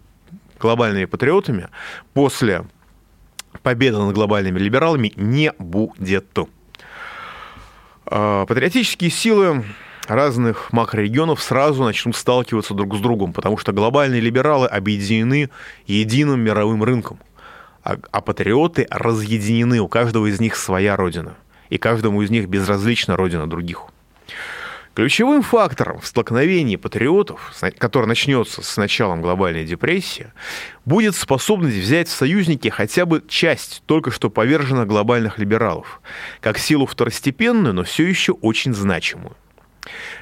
глобальными 0.58 1.04
патриотами 1.04 1.68
после 2.14 2.64
победы 3.62 3.98
над 3.98 4.14
глобальными 4.14 4.58
либералами 4.58 5.12
не 5.16 5.52
будет. 5.58 6.38
А, 8.06 8.46
патриотические 8.46 9.10
силы 9.10 9.64
разных 10.10 10.72
макрорегионов 10.72 11.42
сразу 11.42 11.84
начнут 11.84 12.16
сталкиваться 12.16 12.74
друг 12.74 12.96
с 12.96 13.00
другом, 13.00 13.32
потому 13.32 13.56
что 13.56 13.72
глобальные 13.72 14.20
либералы 14.20 14.66
объединены 14.66 15.50
единым 15.86 16.40
мировым 16.40 16.82
рынком, 16.82 17.18
а, 17.82 17.96
а 18.10 18.20
патриоты 18.20 18.86
разъединены, 18.90 19.80
у 19.80 19.88
каждого 19.88 20.26
из 20.26 20.40
них 20.40 20.56
своя 20.56 20.96
родина, 20.96 21.34
и 21.70 21.78
каждому 21.78 22.22
из 22.22 22.30
них 22.30 22.48
безразлична 22.48 23.16
родина 23.16 23.48
других. 23.48 23.82
Ключевым 24.98 25.42
фактором 25.42 26.00
в 26.00 26.06
столкновении 26.08 26.74
патриотов, 26.74 27.54
который 27.78 28.06
начнется 28.06 28.62
с 28.62 28.76
началом 28.76 29.22
глобальной 29.22 29.64
депрессии, 29.64 30.32
будет 30.84 31.14
способность 31.14 31.76
взять 31.76 32.08
в 32.08 32.10
союзники 32.10 32.66
хотя 32.66 33.06
бы 33.06 33.22
часть 33.28 33.84
только 33.86 34.10
что 34.10 34.28
поверженных 34.28 34.88
глобальных 34.88 35.38
либералов, 35.38 36.00
как 36.40 36.58
силу 36.58 36.84
второстепенную, 36.84 37.74
но 37.74 37.84
все 37.84 38.08
еще 38.08 38.32
очень 38.32 38.74
значимую. 38.74 39.36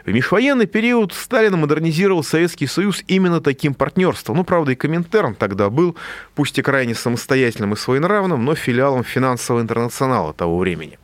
В 0.05 0.13
межвоенный 0.13 0.67
период 0.67 1.13
Сталин 1.13 1.59
модернизировал 1.59 2.23
Советский 2.23 2.67
Союз 2.67 3.03
именно 3.09 3.41
таким 3.41 3.75
партнерством. 3.75 4.37
Ну, 4.37 4.45
правда, 4.45 4.73
и 4.73 4.75
Коминтерн 4.75 5.35
тогда 5.35 5.71
был, 5.71 5.97
пусть 6.35 6.59
и 6.59 6.63
крайне 6.63 6.95
самостоятельным 6.95 7.73
и 7.73 7.77
своенравным, 7.77 8.45
но 8.45 8.55
филиалом 8.55 9.05
финансового 9.05 9.63
интернационала 9.63 10.33
того 10.33 10.59
времени. 10.59 10.99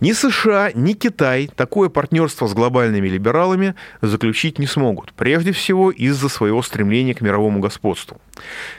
Ни 0.00 0.12
США, 0.12 0.70
ни 0.74 0.92
Китай 0.92 1.50
такое 1.56 1.88
партнерство 1.88 2.46
с 2.46 2.54
глобальными 2.54 3.08
либералами 3.08 3.74
заключить 4.00 4.60
не 4.60 4.66
смогут, 4.66 5.12
прежде 5.12 5.50
всего 5.50 5.90
из-за 5.90 6.28
своего 6.28 6.62
стремления 6.62 7.14
к 7.14 7.20
мировому 7.20 7.58
господству. 7.58 8.20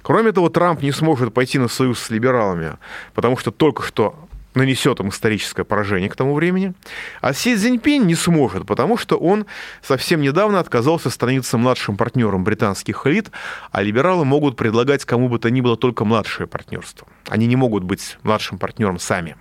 Кроме 0.02 0.32
того, 0.32 0.48
Трамп 0.48 0.82
не 0.82 0.94
сможет 0.94 1.34
пойти 1.34 1.60
на 1.60 1.68
союз 1.68 2.00
с 2.00 2.10
либералами, 2.10 2.78
потому 3.14 3.36
что 3.36 3.52
только 3.52 3.84
что 3.84 4.29
нанесет 4.54 5.00
им 5.00 5.10
историческое 5.10 5.64
поражение 5.64 6.10
к 6.10 6.16
тому 6.16 6.34
времени. 6.34 6.74
А 7.22 7.34
Си 7.34 7.56
Цзиньпинь 7.56 8.06
не 8.06 8.16
сможет, 8.16 8.66
потому 8.66 8.98
что 8.98 9.18
он 9.18 9.46
совсем 9.82 10.22
недавно 10.22 10.60
отказался 10.60 11.10
становиться 11.10 11.58
младшим 11.58 11.98
партнером 11.98 12.44
британских 12.44 13.06
элит, 13.06 13.32
а 13.72 13.82
либералы 13.82 14.26
могут 14.26 14.58
предлагать 14.58 15.06
кому 15.06 15.30
бы 15.30 15.40
то 15.40 15.50
ни 15.50 15.62
было 15.62 15.78
только 15.78 16.06
младшее 16.06 16.48
партнерство. 16.48 17.08
Они 17.28 17.48
не 17.48 17.56
могут 17.56 17.84
быть 17.84 18.18
младшим 18.24 18.58
партнером 18.58 19.00
сами. 19.00 19.36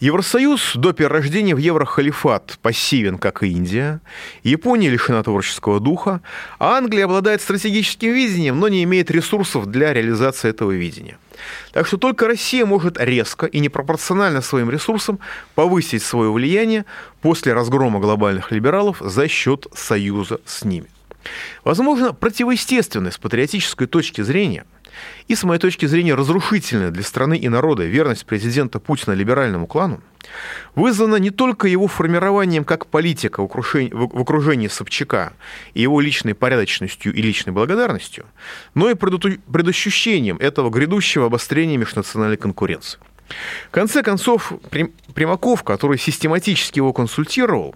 Евросоюз 0.00 0.72
до 0.74 0.92
перерождения 0.92 1.54
в 1.54 1.58
еврохалифат 1.58 2.58
пассивен, 2.62 3.18
как 3.18 3.42
и 3.42 3.48
Индия. 3.48 4.00
Япония 4.42 4.88
лишена 4.90 5.22
творческого 5.22 5.80
духа, 5.80 6.20
а 6.58 6.76
Англия 6.76 7.04
обладает 7.04 7.40
стратегическим 7.40 8.12
видением, 8.12 8.58
но 8.58 8.68
не 8.68 8.82
имеет 8.84 9.10
ресурсов 9.10 9.66
для 9.66 9.92
реализации 9.92 10.50
этого 10.50 10.72
видения. 10.72 11.16
Так 11.72 11.86
что 11.86 11.96
только 11.96 12.26
Россия 12.26 12.66
может 12.66 12.98
резко 12.98 13.46
и 13.46 13.60
непропорционально 13.60 14.40
своим 14.40 14.70
ресурсам 14.70 15.20
повысить 15.54 16.02
свое 16.02 16.30
влияние 16.32 16.84
после 17.22 17.52
разгрома 17.52 18.00
глобальных 18.00 18.50
либералов 18.50 18.98
за 19.00 19.28
счет 19.28 19.66
союза 19.74 20.40
с 20.44 20.64
ними. 20.64 20.86
Возможно, 21.62 22.12
противоестественной 22.12 23.12
с 23.12 23.18
патриотической 23.18 23.86
точки 23.86 24.22
зрения– 24.22 24.64
и, 25.28 25.34
с 25.34 25.44
моей 25.44 25.60
точки 25.60 25.86
зрения, 25.86 26.14
разрушительная 26.14 26.90
для 26.90 27.02
страны 27.02 27.36
и 27.36 27.48
народа 27.48 27.84
верность 27.84 28.26
президента 28.26 28.78
Путина 28.78 29.14
либеральному 29.14 29.66
клану 29.66 30.00
вызвана 30.74 31.16
не 31.16 31.30
только 31.30 31.68
его 31.68 31.86
формированием 31.86 32.64
как 32.64 32.86
политика 32.86 33.40
в 33.40 33.44
окружении, 33.44 34.68
Собчака 34.68 35.32
и 35.74 35.82
его 35.82 36.00
личной 36.00 36.34
порядочностью 36.34 37.12
и 37.12 37.22
личной 37.22 37.52
благодарностью, 37.52 38.26
но 38.74 38.90
и 38.90 38.94
предощущением 38.94 40.36
этого 40.38 40.70
грядущего 40.70 41.26
обострения 41.26 41.76
межнациональной 41.76 42.36
конкуренции. 42.36 42.98
В 43.68 43.70
конце 43.70 44.02
концов, 44.02 44.52
Примаков, 45.14 45.62
который 45.62 45.98
систематически 45.98 46.78
его 46.78 46.92
консультировал, 46.92 47.74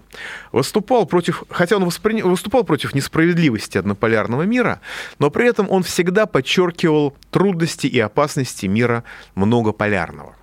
выступал 0.53 1.07
против, 1.07 1.45
хотя 1.51 1.77
он 1.77 1.85
воспри... 1.85 2.23
выступал 2.23 2.65
против 2.65 2.95
несправедливости 2.95 3.79
однополярного 3.79 4.43
мира, 4.43 4.81
но 5.19 5.31
при 5.31 5.49
этом 5.49 5.71
он 5.71 5.83
всегда 5.83 6.27
подчеркивал 6.27 7.17
трудности 7.31 7.87
и 7.87 7.99
опасности 7.99 8.67
мира 8.67 9.05
многополярного. 9.35 10.35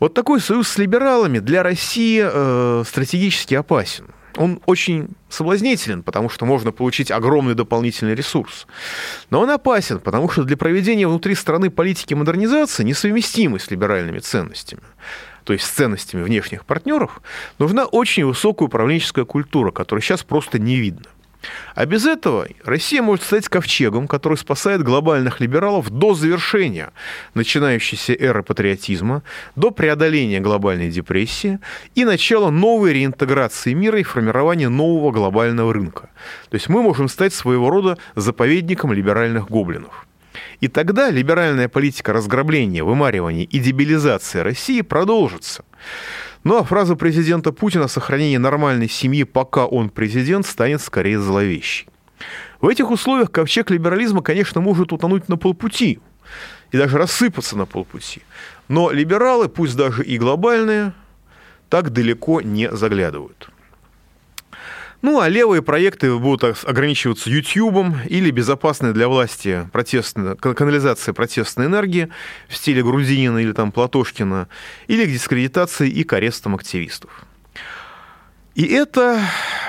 Вот 0.00 0.14
такой 0.14 0.40
союз 0.40 0.68
с 0.68 0.78
либералами 0.78 1.40
для 1.40 1.62
России 1.62 2.22
э, 2.24 2.84
стратегически 2.86 3.54
опасен 3.54 4.06
он 4.38 4.60
очень 4.66 5.08
соблазнителен, 5.28 6.02
потому 6.02 6.28
что 6.30 6.46
можно 6.46 6.70
получить 6.70 7.10
огромный 7.10 7.54
дополнительный 7.54 8.14
ресурс. 8.14 8.66
Но 9.30 9.40
он 9.40 9.50
опасен, 9.50 9.98
потому 9.98 10.30
что 10.30 10.44
для 10.44 10.56
проведения 10.56 11.08
внутри 11.08 11.34
страны 11.34 11.70
политики 11.70 12.14
модернизации, 12.14 12.84
несовместимой 12.84 13.58
с 13.58 13.70
либеральными 13.70 14.20
ценностями, 14.20 14.82
то 15.42 15.52
есть 15.52 15.64
с 15.64 15.70
ценностями 15.70 16.22
внешних 16.22 16.64
партнеров, 16.64 17.20
нужна 17.58 17.84
очень 17.84 18.24
высокая 18.24 18.68
управленческая 18.68 19.24
культура, 19.24 19.72
которой 19.72 20.00
сейчас 20.00 20.22
просто 20.22 20.60
не 20.60 20.76
видно. 20.76 21.06
А 21.74 21.86
без 21.86 22.06
этого 22.06 22.48
Россия 22.64 23.02
может 23.02 23.24
стать 23.24 23.48
ковчегом, 23.48 24.08
который 24.08 24.36
спасает 24.36 24.82
глобальных 24.82 25.40
либералов 25.40 25.90
до 25.90 26.14
завершения 26.14 26.92
начинающейся 27.34 28.12
эры 28.12 28.42
патриотизма, 28.42 29.22
до 29.54 29.70
преодоления 29.70 30.40
глобальной 30.40 30.90
депрессии 30.90 31.58
и 31.94 32.04
начала 32.04 32.50
новой 32.50 32.92
реинтеграции 32.92 33.72
мира 33.72 34.00
и 34.00 34.02
формирования 34.02 34.68
нового 34.68 35.12
глобального 35.12 35.72
рынка. 35.72 36.10
То 36.50 36.54
есть 36.54 36.68
мы 36.68 36.82
можем 36.82 37.08
стать 37.08 37.32
своего 37.32 37.70
рода 37.70 37.98
заповедником 38.16 38.92
либеральных 38.92 39.48
гоблинов. 39.48 40.06
И 40.60 40.68
тогда 40.68 41.10
либеральная 41.10 41.68
политика 41.68 42.12
разграбления, 42.12 42.82
вымаривания 42.82 43.44
и 43.44 43.58
дебилизации 43.58 44.40
России 44.40 44.80
продолжится. 44.80 45.64
Ну 46.44 46.56
а 46.56 46.64
фраза 46.64 46.96
президента 46.96 47.52
Путина 47.52 47.84
о 47.84 47.88
сохранении 47.88 48.36
нормальной 48.36 48.88
семьи, 48.88 49.24
пока 49.24 49.66
он 49.66 49.90
президент, 49.90 50.46
станет 50.46 50.80
скорее 50.80 51.20
зловещей. 51.20 51.88
В 52.60 52.68
этих 52.68 52.90
условиях 52.90 53.30
ковчег 53.30 53.70
либерализма, 53.70 54.22
конечно, 54.22 54.60
может 54.60 54.92
утонуть 54.92 55.28
на 55.28 55.36
полпути 55.36 56.00
и 56.72 56.76
даже 56.76 56.98
рассыпаться 56.98 57.56
на 57.56 57.66
полпути. 57.66 58.22
Но 58.68 58.90
либералы, 58.90 59.48
пусть 59.48 59.76
даже 59.76 60.04
и 60.04 60.18
глобальные, 60.18 60.92
так 61.68 61.90
далеко 61.90 62.40
не 62.40 62.70
заглядывают. 62.70 63.50
Ну, 65.00 65.20
а 65.20 65.28
левые 65.28 65.62
проекты 65.62 66.12
будут 66.16 66.64
ограничиваться 66.64 67.30
YouTube 67.30 67.86
или 68.08 68.32
безопасной 68.32 68.92
для 68.92 69.06
власти 69.06 69.68
протестной, 69.72 70.36
канализация 70.36 71.12
протестной 71.12 71.66
энергии 71.66 72.08
в 72.48 72.56
стиле 72.56 72.82
Грузинина 72.82 73.38
или 73.38 73.52
там 73.52 73.70
Платошкина, 73.70 74.48
или 74.88 75.04
к 75.04 75.12
дискредитации 75.12 75.88
и 75.88 76.02
к 76.02 76.12
арестам 76.14 76.56
активистов. 76.56 77.10
И 78.56 78.66
это 78.66 79.20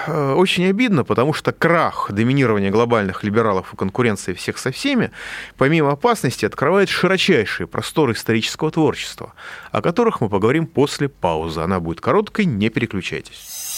э, 0.07 0.33
очень 0.33 0.65
обидно, 0.67 1.03
потому 1.03 1.31
что 1.31 1.51
крах 1.51 2.09
доминирования 2.11 2.71
глобальных 2.71 3.23
либералов 3.23 3.71
и 3.71 3.77
конкуренции 3.77 4.33
всех 4.33 4.57
со 4.57 4.71
всеми, 4.71 5.11
помимо 5.57 5.91
опасности, 5.91 6.47
открывает 6.47 6.89
широчайшие 6.89 7.67
просторы 7.67 8.13
исторического 8.13 8.71
творчества, 8.71 9.33
о 9.71 9.83
которых 9.83 10.21
мы 10.21 10.29
поговорим 10.29 10.65
после 10.65 11.07
паузы. 11.07 11.61
Она 11.61 11.79
будет 11.79 12.01
короткой, 12.01 12.45
не 12.45 12.69
переключайтесь. 12.69 13.77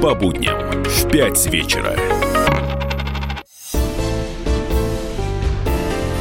По 0.00 0.14
будням 0.14 0.84
в 0.84 1.10
5 1.10 1.46
вечера. 1.46 1.96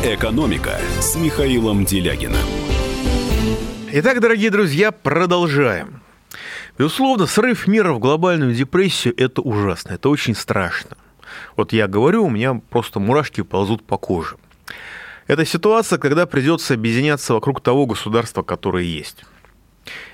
«Экономика» 0.04 0.80
с 1.02 1.16
Михаилом 1.16 1.84
Делягиным. 1.84 2.38
Итак, 3.92 4.22
дорогие 4.22 4.50
друзья, 4.50 4.92
продолжаем. 4.94 6.02
Безусловно, 6.78 7.26
срыв 7.26 7.68
мира 7.68 7.92
в 7.92 8.00
глобальную 8.00 8.56
депрессию– 8.56 9.14
это 9.18 9.42
ужасно, 9.42 9.94
это 9.94 10.08
очень 10.10 10.36
страшно. 10.36 10.96
Вот 11.58 11.74
я 11.74 11.88
говорю, 11.88 12.26
у 12.26 12.30
меня 12.30 12.62
просто 12.70 13.00
мурашки 13.00 13.42
ползут 13.42 13.86
по 13.86 13.98
коже. 13.98 14.38
Это 15.28 15.44
ситуация, 15.46 16.00
когда 16.00 16.26
придется 16.26 16.76
объединяться 16.76 17.34
вокруг 17.34 17.62
того 17.62 17.86
государства, 17.86 18.42
которое 18.42 18.86
есть. 18.86 19.26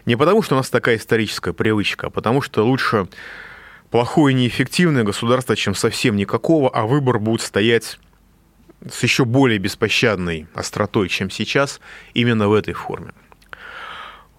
Не 0.05 0.15
потому, 0.15 0.41
что 0.41 0.55
у 0.55 0.57
нас 0.57 0.69
такая 0.69 0.97
историческая 0.97 1.53
привычка, 1.53 2.07
а 2.07 2.09
потому 2.09 2.41
что 2.41 2.65
лучше 2.65 3.07
плохое 3.91 4.33
и 4.33 4.39
неэффективное 4.39 5.03
государство, 5.03 5.55
чем 5.55 5.75
совсем 5.75 6.15
никакого, 6.15 6.69
а 6.69 6.85
выбор 6.85 7.19
будет 7.19 7.41
стоять 7.41 7.99
с 8.89 9.03
еще 9.03 9.25
более 9.25 9.59
беспощадной 9.59 10.47
остротой, 10.55 11.09
чем 11.09 11.29
сейчас, 11.29 11.79
именно 12.13 12.47
в 12.47 12.53
этой 12.53 12.73
форме. 12.73 13.11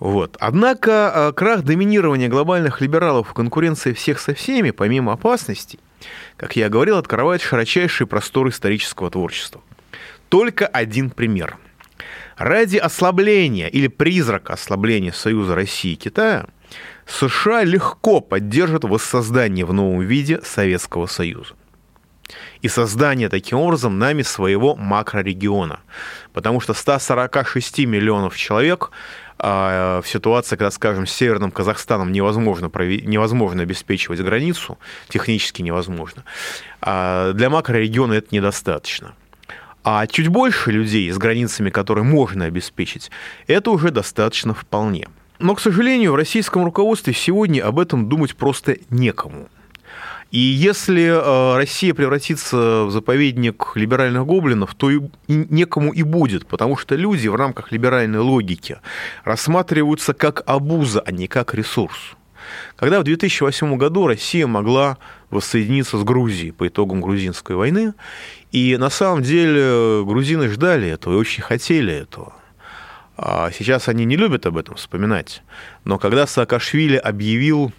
Вот. 0.01 0.37
Однако 0.41 1.13
э, 1.15 1.33
крах 1.33 1.63
доминирования 1.63 2.29
глобальных 2.29 2.81
либералов 2.81 3.29
в 3.29 3.35
конкуренции 3.35 3.93
всех 3.93 4.19
со 4.19 4.35
всеми, 4.35 4.73
помимо 4.73 5.13
опасностей, 5.13 5.79
как 6.37 6.57
я 6.57 6.69
говорил, 6.69 6.97
открывает 6.97 7.41
широчайший 7.41 8.09
простор 8.09 8.49
исторического 8.49 9.11
творчества. 9.11 9.61
Только 10.29 10.67
один 10.67 11.11
пример. 11.11 11.57
Ради 12.37 12.79
ослабления 12.79 13.69
или 13.69 13.87
призрака 13.87 14.55
ослабления 14.55 15.13
Союза 15.13 15.55
России 15.55 15.93
и 15.93 15.97
Китая 15.97 16.47
США 17.07 17.65
легко 17.65 18.21
поддержат 18.21 18.85
воссоздание 18.85 19.65
в 19.65 19.73
новом 19.73 20.01
виде 20.01 20.41
Советского 20.43 21.07
Союза 21.07 21.55
и 22.63 22.69
создание 22.69 23.29
таким 23.29 23.59
образом 23.59 23.99
нами 23.99 24.23
своего 24.23 24.75
макрорегиона. 24.77 25.81
Потому 26.33 26.61
что 26.61 26.75
146 26.75 27.81
миллионов 27.81 28.37
человек 28.37 28.91
а, 29.39 30.01
в 30.01 30.09
ситуации, 30.09 30.57
когда, 30.57 30.71
скажем, 30.71 31.07
с 31.07 31.13
Северным 31.13 31.51
Казахстаном 31.51 32.13
невозможно, 32.13 32.71
невозможно 32.75 33.63
обеспечивать 33.63 34.21
границу, 34.21 34.79
технически 35.09 35.63
невозможно, 35.63 36.25
а 36.81 37.33
для 37.33 37.51
макрорегиона 37.51 38.15
это 38.15 38.29
недостаточно. 38.31 39.15
А 39.85 40.07
чуть 40.07 40.29
больше 40.29 40.71
людей 40.71 41.11
с 41.11 41.19
границами, 41.19 41.71
которые 41.71 42.05
можно 42.05 42.45
обеспечить, 42.45 43.11
это 43.49 43.73
уже 43.73 43.91
достаточно 43.91 44.55
вполне. 44.55 45.09
Но, 45.43 45.57
к 45.57 45.61
сожалению, 45.61 46.13
в 46.13 46.15
российском 46.15 46.65
руководстве 46.65 47.13
сегодня 47.13 47.67
об 47.67 47.81
этом 47.81 48.09
думать 48.09 48.37
просто 48.37 48.77
некому. 48.91 49.49
И 50.31 50.39
если 50.39 51.03
э, 51.03 51.57
Россия 51.57 51.93
превратится 51.95 52.85
в 52.85 52.93
заповедник 52.93 53.73
либеральных 53.75 54.25
гоблинов, 54.25 54.77
то 54.77 54.89
и 54.89 55.01
некому 55.27 55.93
и 55.93 56.05
будет, 56.05 56.47
потому 56.47 56.77
что 56.77 56.95
люди 56.95 57.27
в 57.27 57.35
рамках 57.35 57.73
либеральной 57.73 58.21
логики 58.21 58.79
рассматриваются 59.25 60.15
как 60.15 60.45
обуза, 60.47 61.03
а 61.05 61.11
не 61.11 61.27
как 61.27 61.55
ресурс. 61.55 61.99
Когда 62.77 63.01
в 63.01 63.05
2008 63.05 63.77
году 63.77 64.07
Россия 64.07 64.47
могла 64.47 64.97
воссоединиться 65.31 65.99
с 65.99 66.05
Грузией 66.05 66.53
по 66.53 66.69
итогам 66.69 67.01
грузинской 67.01 67.57
войны, 67.57 67.95
и 68.53 68.77
на 68.77 68.91
самом 68.91 69.23
деле 69.23 70.05
грузины 70.05 70.49
ждали 70.49 70.89
этого 70.89 71.15
и 71.15 71.17
очень 71.17 71.43
хотели 71.43 71.93
этого. 71.93 72.33
А 73.17 73.51
сейчас 73.51 73.89
они 73.89 74.05
не 74.05 74.17
любят 74.17 74.47
об 74.47 74.57
этом 74.57 74.77
вспоминать. 74.77 75.43
Но 75.85 75.99
когда 75.99 76.27
Саакашвили 76.27 76.97
объявил 76.97 77.73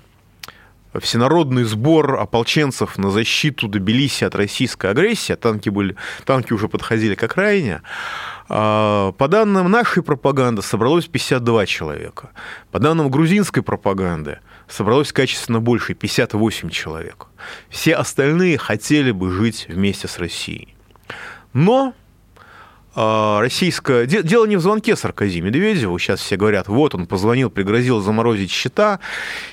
всенародный 1.00 1.64
сбор 1.64 2.20
ополченцев 2.20 2.98
на 2.98 3.10
защиту 3.10 3.68
Тбилиси 3.68 4.26
от 4.26 4.36
российской 4.36 4.92
агрессии, 4.92 5.34
а 5.34 5.38
танки, 5.38 5.70
были, 5.70 5.96
танки 6.26 6.54
уже 6.54 6.68
подходили 6.68 7.16
к 7.16 7.24
окраине, 7.24 7.82
а, 8.48 9.12
по 9.14 9.28
данным 9.28 9.72
нашей 9.72 10.04
пропаганды 10.04 10.62
собралось 10.62 11.08
52 11.08 11.66
человека. 11.66 12.30
По 12.72 12.80
данным 12.80 13.10
грузинской 13.10 13.64
пропаганды 13.64 14.40
собралось 14.68 15.12
качественно 15.12 15.60
больше, 15.60 15.94
58 15.94 16.70
человек. 16.70 17.28
Все 17.70 17.96
остальные 17.96 18.58
хотели 18.58 19.12
бы 19.12 19.32
жить 19.32 19.66
вместе 19.70 20.08
с 20.08 20.20
Россией. 20.20 20.76
Но 21.54 21.94
российское... 22.96 24.06
Дело 24.06 24.46
не 24.46 24.56
в 24.56 24.62
звонке 24.62 24.96
Саркози 24.96 25.42
Медведеву. 25.42 25.98
Сейчас 26.00 26.20
все 26.20 26.38
говорят, 26.38 26.68
вот 26.68 26.96
он 26.96 27.08
позвонил, 27.08 27.50
пригрозил 27.50 28.02
заморозить 28.02 28.52
счета. 28.52 29.00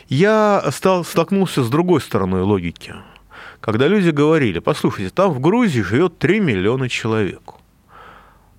Я 0.09 0.65
стал, 0.71 1.05
столкнулся 1.05 1.63
с 1.63 1.71
другой 1.71 2.01
стороной 2.01 2.43
логики. 2.43 2.95
Когда 3.61 3.89
люди 3.89 4.11
говорили, 4.11 4.59
послушайте, 4.59 5.11
там 5.15 5.33
в 5.33 5.41
Грузии 5.41 5.83
живет 5.83 6.19
3 6.19 6.41
миллиона 6.41 6.89
человек. 6.89 7.55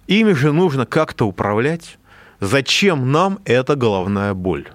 Ими 0.07 0.34
же 0.34 0.51
нужно 0.51 0.86
как-то 0.86 1.25
управлять. 1.25 1.97
Зачем 2.39 3.11
нам 3.11 3.39
эта 3.45 3.75
головная 3.75 4.34
боль? 4.34 4.67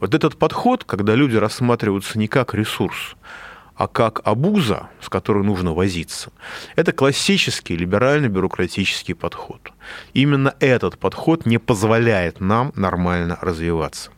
Вот 0.00 0.14
этот 0.14 0.36
подход, 0.38 0.84
когда 0.84 1.14
люди 1.14 1.36
рассматриваются 1.36 2.18
не 2.18 2.28
как 2.28 2.54
ресурс, 2.54 3.16
а 3.78 3.86
как 3.86 4.20
обуза, 4.24 4.88
с 5.00 5.08
которой 5.08 5.44
нужно 5.44 5.72
возиться, 5.72 6.32
это 6.74 6.90
классический 6.90 7.76
либерально-бюрократический 7.76 9.14
подход. 9.14 9.72
Именно 10.14 10.54
этот 10.58 10.98
подход 10.98 11.46
не 11.46 11.58
позволяет 11.58 12.40
нам 12.40 12.72
нормально 12.74 13.38
развиваться. 13.40 14.10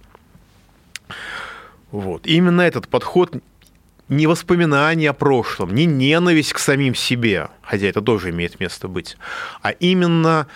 Вот. 1.92 2.26
Именно 2.26 2.62
этот 2.62 2.88
подход 2.88 3.34
не 4.08 4.26
воспоминание 4.26 5.11
о 5.11 5.12
прошлом, 5.12 5.74
не 5.74 5.84
ненависть 5.84 6.54
к 6.54 6.58
самим 6.58 6.94
себе, 6.94 7.48
хотя 7.61 7.86
это 7.86 8.00
тоже 8.00 8.30
имеет 8.30 8.61
место 8.61 8.88
быть, 8.88 9.18
а 9.61 9.72
именно 9.72 10.46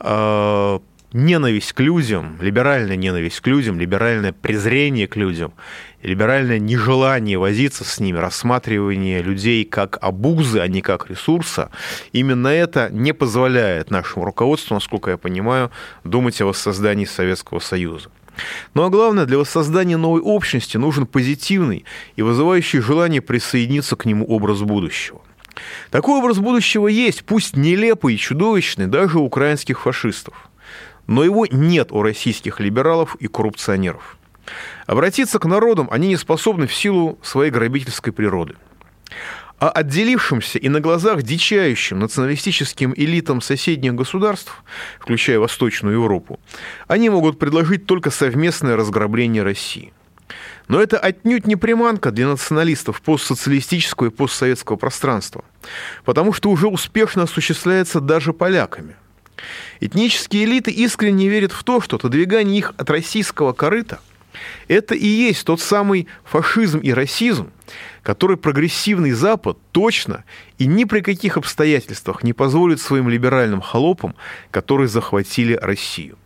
э, 0.00 0.78
ненависть 1.12 1.72
к 1.72 1.80
людям, 1.80 2.38
либеральная 2.40 2.96
ненависть 2.96 3.40
к 3.40 3.46
людям, 3.46 3.78
либеральное 3.78 4.32
презрение 4.32 5.06
к 5.06 5.16
людям, 5.16 5.54
либеральное 6.02 6.58
нежелание 6.58 7.38
возиться 7.38 7.84
с 7.84 7.98
ними, 7.98 8.18
рассматривание 8.18 9.22
людей 9.22 9.64
как 9.64 9.98
обузы, 10.00 10.60
а 10.60 10.68
не 10.68 10.82
как 10.82 11.08
ресурса, 11.10 11.70
именно 12.12 12.48
это 12.48 12.88
не 12.90 13.12
позволяет 13.12 13.90
нашему 13.90 14.24
руководству, 14.24 14.74
насколько 14.74 15.10
я 15.10 15.16
понимаю, 15.16 15.70
думать 16.04 16.40
о 16.40 16.46
воссоздании 16.46 17.06
Советского 17.06 17.58
Союза. 17.58 18.10
Ну 18.74 18.84
а 18.84 18.90
главное, 18.90 19.24
для 19.24 19.38
воссоздания 19.38 19.96
новой 19.96 20.20
общности 20.20 20.76
нужен 20.76 21.06
позитивный 21.06 21.84
и 22.14 22.22
вызывающий 22.22 22.80
желание 22.80 23.20
присоединиться 23.20 23.96
к 23.96 24.04
нему 24.04 24.24
образ 24.26 24.60
будущего. 24.60 25.22
Такой 25.90 26.20
образ 26.20 26.38
будущего 26.38 26.86
есть, 26.86 27.24
пусть 27.24 27.56
нелепый 27.56 28.14
и 28.14 28.18
чудовищный 28.18 28.86
даже 28.86 29.18
у 29.18 29.24
украинских 29.24 29.80
фашистов 29.80 30.48
но 31.08 31.24
его 31.24 31.46
нет 31.50 31.90
у 31.90 32.02
российских 32.02 32.60
либералов 32.60 33.16
и 33.16 33.26
коррупционеров. 33.26 34.16
Обратиться 34.86 35.38
к 35.40 35.46
народам 35.46 35.88
они 35.90 36.08
не 36.08 36.16
способны 36.16 36.68
в 36.68 36.74
силу 36.74 37.18
своей 37.22 37.50
грабительской 37.50 38.12
природы. 38.12 38.54
А 39.58 39.70
отделившимся 39.70 40.58
и 40.58 40.68
на 40.68 40.78
глазах 40.78 41.22
дичающим 41.22 41.98
националистическим 41.98 42.94
элитам 42.96 43.40
соседних 43.40 43.94
государств, 43.94 44.62
включая 45.00 45.40
Восточную 45.40 45.96
Европу, 45.96 46.38
они 46.86 47.10
могут 47.10 47.40
предложить 47.40 47.84
только 47.86 48.10
совместное 48.10 48.76
разграбление 48.76 49.42
России. 49.42 49.92
Но 50.68 50.80
это 50.80 50.98
отнюдь 50.98 51.46
не 51.46 51.56
приманка 51.56 52.12
для 52.12 52.28
националистов 52.28 53.00
постсоциалистического 53.00 54.08
и 54.08 54.10
постсоветского 54.10 54.76
пространства, 54.76 55.44
потому 56.04 56.32
что 56.32 56.50
уже 56.50 56.68
успешно 56.68 57.24
осуществляется 57.24 58.00
даже 58.00 58.32
поляками. 58.32 58.94
Этнические 59.80 60.44
элиты 60.44 60.70
искренне 60.70 61.28
верят 61.28 61.52
в 61.52 61.62
то, 61.64 61.80
что 61.80 61.96
отодвигание 61.96 62.58
их 62.58 62.74
от 62.76 62.90
российского 62.90 63.52
корыта– 63.52 64.00
это 64.68 64.94
и 64.94 65.06
есть 65.06 65.44
тот 65.44 65.60
самый 65.60 66.06
фашизм 66.24 66.78
и 66.78 66.92
расизм, 66.92 67.50
который 68.02 68.36
прогрессивный 68.36 69.12
Запад 69.12 69.58
точно 69.72 70.24
и 70.58 70.66
ни 70.66 70.84
при 70.84 71.00
каких 71.00 71.36
обстоятельствах 71.36 72.22
не 72.22 72.32
позволит 72.32 72.80
своим 72.80 73.08
либеральным 73.08 73.60
холопам, 73.60 74.14
которые 74.50 74.88
захватили 74.88 75.54
Россию. 75.54 76.18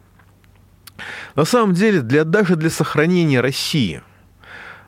На 1.35 1.45
самом 1.45 1.75
деле, 1.75 2.01
для, 2.01 2.25
даже 2.25 2.57
для 2.57 2.71
сохранения 2.71 3.41
России– 3.41 4.03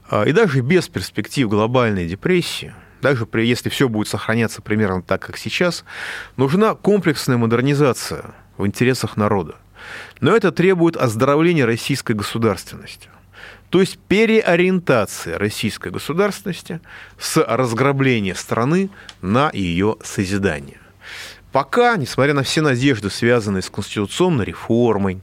а, 0.08 0.24
и 0.24 0.32
даже 0.32 0.60
без 0.60 0.88
перспектив 0.88 1.48
глобальной 1.48 2.06
депрессии, 2.06 2.74
при, 3.30 3.46
если 3.46 3.68
все 3.68 3.88
будет 3.88 4.08
сохраняться 4.08 4.62
примерно 4.62 5.02
так, 5.02 5.22
как 5.22 5.36
сейчас, 5.36 5.84
нужна 6.36 6.74
комплексная 6.74 7.36
модернизация 7.36 8.34
в 8.56 8.66
интересах 8.66 9.16
народа. 9.16 9.56
Но 10.20 10.34
это 10.34 10.52
требует 10.52 10.96
оздоровления 10.96 11.66
российской 11.66 12.12
государственности. 12.12 13.08
То 13.70 13.80
есть 13.80 13.98
переориентация 13.98 15.38
российской 15.38 15.90
государственности 15.90 16.80
с 17.18 17.42
разграбления 17.44 18.34
страны 18.34 18.88
на 19.20 19.50
ее 19.52 19.96
созидание. 20.02 20.78
Пока, 21.50 21.96
несмотря 21.96 22.34
на 22.34 22.42
все 22.42 22.62
надежды, 22.62 23.10
связанные 23.10 23.62
с 23.62 23.70
конституционной 23.70 24.44
реформой, 24.44 25.20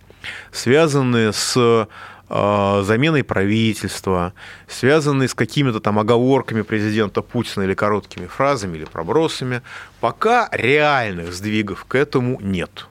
связанные 0.52 1.34
с 1.34 1.88
заменой 2.32 3.24
правительства, 3.24 4.34
связанные 4.68 5.28
с 5.28 5.34
какими-то 5.34 5.82
там 5.82 6.00
оговорками 6.00 6.62
президента 6.62 7.22
Путина 7.22 7.64
или 7.64 7.74
короткими 7.74 8.28
фразами 8.28 8.78
или 8.78 8.86
пробросами, 8.86 9.62
пока 10.00 10.48
реальных 10.54 11.34
сдвигов 11.34 11.84
к 11.86 11.96
этому 11.96 12.40
нет. 12.40 12.88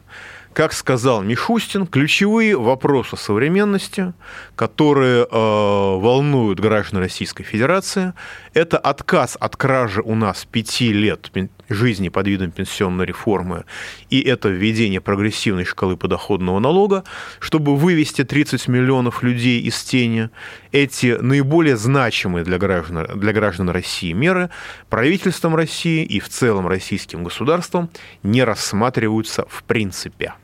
Как 0.53 0.72
сказал 0.72 1.22
Мишустин, 1.22 1.86
ключевые 1.86 2.57
вопросы 2.59 3.16
современности, 3.16 4.12
которые 4.57 5.22
э, 5.22 5.28
волнуют 5.30 6.59
граждан 6.59 6.98
Российской 6.98 7.44
Федерации, 7.44 8.14
это 8.53 8.76
отказ 8.76 9.36
от 9.38 9.55
кражи 9.57 10.03
у 10.03 10.16
нас 10.16 10.44
пяти 10.51 10.92
лет 10.92 11.30
жизни 11.68 12.09
под 12.09 12.26
видом 12.26 12.51
пенсионной 12.51 13.07
реформы, 13.07 13.64
и 14.11 14.20
это 14.20 14.48
введение 14.48 15.01
прогрессивной 15.01 15.64
шкалы 15.64 15.96
подоходного 15.96 16.59
налога, 16.59 17.05
чтобы 17.38 17.76
вывести 17.76 18.24
30 18.24 18.66
миллионов 18.66 19.22
людей 19.22 19.61
из 19.61 19.80
тени. 19.84 20.30
Эти 20.72 21.16
наиболее 21.20 21.76
значимые 21.76 22.44
для 22.44 22.59
граждан, 22.59 23.07
для 23.14 23.32
граждан 23.32 23.70
России 23.70 24.12
меры 24.12 24.51
правительством 24.88 25.55
России 25.55 26.05
и 26.05 26.18
в 26.18 26.28
целом 26.28 26.66
российским 26.66 27.22
государством 27.22 27.88
не 28.24 28.42
рассматриваются 28.42 29.46
в 29.48 29.62
принципе. 29.62 30.34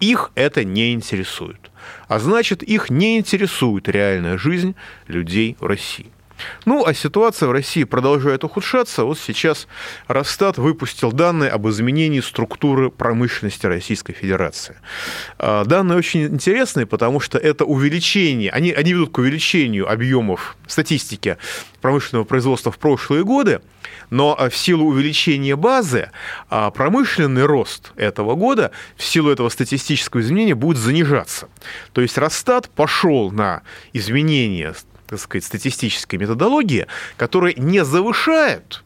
Их 0.00 0.30
это 0.34 0.64
не 0.64 0.92
интересует. 0.92 1.70
А 2.08 2.18
значит, 2.18 2.62
их 2.62 2.90
не 2.90 3.18
интересует 3.18 3.88
реальная 3.88 4.36
жизнь 4.38 4.74
людей 5.06 5.56
в 5.58 5.66
России. 5.66 6.10
Ну, 6.64 6.84
а 6.84 6.94
ситуация 6.94 7.48
в 7.48 7.52
России 7.52 7.84
продолжает 7.84 8.44
ухудшаться. 8.44 9.04
Вот 9.04 9.18
сейчас 9.18 9.66
Росстат 10.08 10.58
выпустил 10.58 11.12
данные 11.12 11.50
об 11.50 11.68
изменении 11.68 12.20
структуры 12.20 12.90
промышленности 12.90 13.66
Российской 13.66 14.12
Федерации. 14.12 14.76
А, 15.38 15.64
данные 15.64 15.98
очень 15.98 16.26
интересные, 16.26 16.86
потому 16.86 17.20
что 17.20 17.38
это 17.38 17.64
увеличение, 17.64 18.50
они, 18.50 18.72
они 18.72 18.92
ведут 18.92 19.12
к 19.12 19.18
увеличению 19.18 19.90
объемов 19.90 20.56
статистики 20.66 21.38
промышленного 21.80 22.24
производства 22.24 22.72
в 22.72 22.78
прошлые 22.78 23.24
годы, 23.24 23.60
но 24.10 24.36
в 24.36 24.56
силу 24.56 24.86
увеличения 24.86 25.56
базы 25.56 26.10
а, 26.48 26.70
промышленный 26.70 27.44
рост 27.44 27.92
этого 27.96 28.34
года 28.34 28.72
в 28.96 29.02
силу 29.02 29.30
этого 29.30 29.48
статистического 29.48 30.20
изменения 30.20 30.54
будет 30.54 30.78
занижаться. 30.78 31.48
То 31.92 32.00
есть 32.00 32.18
Росстат 32.18 32.68
пошел 32.68 33.30
на 33.30 33.62
изменение 33.92 34.74
так 35.06 35.20
сказать, 35.20 35.44
статистической 35.44 36.18
методологии, 36.18 36.86
которая 37.16 37.54
не 37.54 37.84
завышает 37.84 38.82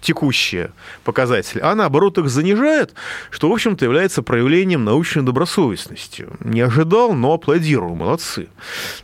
текущие 0.00 0.72
показатели, 1.04 1.60
а 1.62 1.74
наоборот 1.74 2.18
их 2.18 2.28
занижает, 2.28 2.94
что, 3.30 3.50
в 3.50 3.52
общем-то, 3.52 3.84
является 3.84 4.22
проявлением 4.22 4.84
научной 4.84 5.22
добросовестности. 5.22 6.26
Не 6.40 6.62
ожидал, 6.62 7.12
но 7.12 7.34
аплодирую, 7.34 7.94
молодцы. 7.94 8.48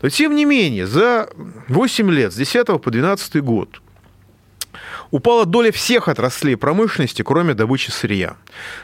Но, 0.03 0.09
тем 0.09 0.35
не 0.35 0.45
менее, 0.45 0.87
за 0.87 1.29
8 1.69 2.11
лет, 2.11 2.33
с 2.33 2.37
10 2.37 2.81
по 2.81 2.91
12 2.91 3.43
год, 3.43 3.81
упала 5.11 5.47
доля 5.47 5.73
всех 5.73 6.09
отраслей 6.09 6.57
промышленности, 6.57 7.23
кроме 7.23 7.55
добычи 7.55 7.91
сырья. 7.91 8.37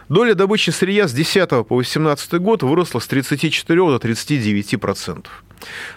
Доля 0.09 0.35
добычи 0.35 0.71
сырья 0.71 1.09
с 1.09 1.13
10 1.13 1.67
по 1.67 1.77
18 1.77 2.35
год 2.35 2.63
выросла 2.63 3.01
с 3.01 3.07
34 3.07 3.79
до 3.79 3.97
39%. 3.97 5.27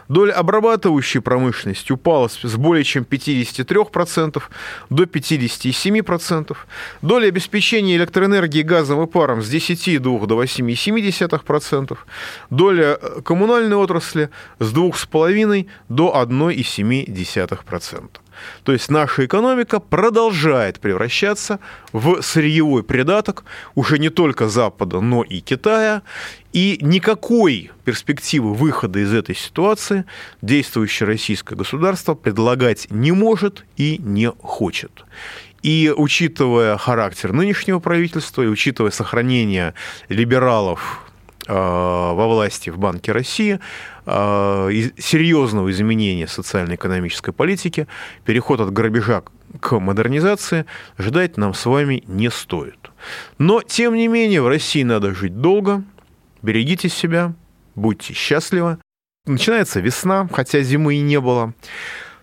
Доля 0.07 0.34
обрабатывающей 0.34 1.21
промышленности 1.21 1.91
упала 1.91 2.28
с 2.28 2.55
более 2.55 2.84
чем 2.84 3.03
53% 3.03 4.43
до 4.89 5.03
57%. 5.03 6.57
Доля 7.01 7.28
обеспечения 7.28 7.95
электроэнергией 7.95 8.63
газом 8.63 9.01
и 9.03 9.07
паром 9.07 9.41
с 9.41 9.51
10,2 9.51 10.28
до 10.28 10.43
8,7%. 10.43 11.97
Доля 12.49 12.97
э, 13.01 13.21
коммунальной 13.21 13.78
отрасли 13.78 14.30
с 14.59 14.73
2,5 14.73 15.67
до 15.89 16.13
1,7%. 16.15 18.09
То 18.63 18.71
есть 18.71 18.89
наша 18.89 19.25
экономика 19.25 19.79
продолжает 19.79 20.79
превращаться 20.79 21.59
в 21.91 22.21
сырьевой 22.21 22.83
придаток 22.83 23.45
уже 23.75 23.99
не 23.99 24.09
только 24.09 24.47
Запада, 24.47 25.01
но 25.01 25.23
и 25.23 25.39
Китая. 25.39 26.01
И 26.53 26.77
никакой 26.81 27.71
перспективы 27.83 28.53
выхода 28.53 28.99
из 28.99 29.13
этой 29.13 29.36
ситуации 29.36 30.05
действующее 30.41 31.07
российское 31.07 31.55
государство 31.55 32.15
предлагать 32.15 32.88
не 32.89 33.11
может 33.11 33.65
и 33.75 33.97
не 33.99 34.31
хочет. 34.31 35.03
И 35.63 35.91
учитывая 35.95 36.77
характер 36.77 37.33
нынешнего 37.33 37.79
правительства, 37.79 38.43
и 38.43 38.47
учитывая 38.47 38.91
сохранение 38.91 39.73
либералов 40.09 41.05
во 41.47 42.27
власти 42.27 42.69
в 42.69 42.77
Банке 42.77 43.11
России, 43.11 43.59
э, 44.05 44.69
серьезного 44.97 45.71
изменения 45.71 46.27
социально-экономической 46.27 47.31
политики, 47.31 47.87
переход 48.25 48.61
от 48.61 48.71
грабежа 48.71 49.23
к 49.59 49.79
модернизации 49.79 50.65
ждать 50.97 51.37
нам 51.37 51.53
с 51.53 51.65
вами 51.65 52.03
не 52.07 52.29
стоит. 52.29 52.91
Но, 53.37 53.61
тем 53.61 53.95
не 53.95 54.07
менее, 54.07 54.41
в 54.41 54.47
России 54.47 54.83
надо 54.83 55.13
жить 55.13 55.39
долго, 55.39 55.83
берегите 56.41 56.89
себя, 56.89 57.33
будьте 57.75 58.13
счастливы. 58.13 58.77
Начинается 59.25 59.79
весна, 59.79 60.27
хотя 60.31 60.61
зимы 60.61 60.95
и 60.95 61.01
не 61.01 61.19
было. 61.19 61.53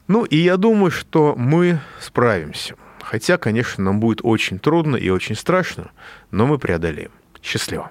Ну, 0.09 0.25
и 0.25 0.37
я 0.37 0.57
думаю, 0.57 0.91
что 0.91 1.35
мы 1.37 1.81
справимся. 2.01 2.75
Хотя, 3.03 3.39
конечно, 3.39 3.83
нам 3.85 4.01
будет 4.01 4.21
очень 4.23 4.59
трудно 4.59 4.97
и 4.97 5.11
очень 5.11 5.35
страшно, 5.35 5.91
но 6.31 6.47
мы 6.47 6.59
преодолеем. 6.59 7.11
Счастливо. 7.43 7.91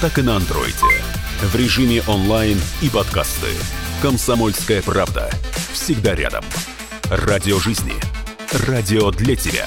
так 0.00 0.18
и 0.18 0.22
на 0.22 0.36
Android. 0.36 0.76
В 1.42 1.56
режиме 1.56 2.02
онлайн 2.06 2.60
и 2.82 2.88
подкасты. 2.88 3.48
«Комсомольская 4.02 4.82
правда». 4.82 5.30
Всегда 5.72 6.14
рядом. 6.14 6.44
Радио 7.04 7.58
жизни. 7.58 7.94
Радио 8.66 9.10
для 9.10 9.36
тебя. 9.36 9.66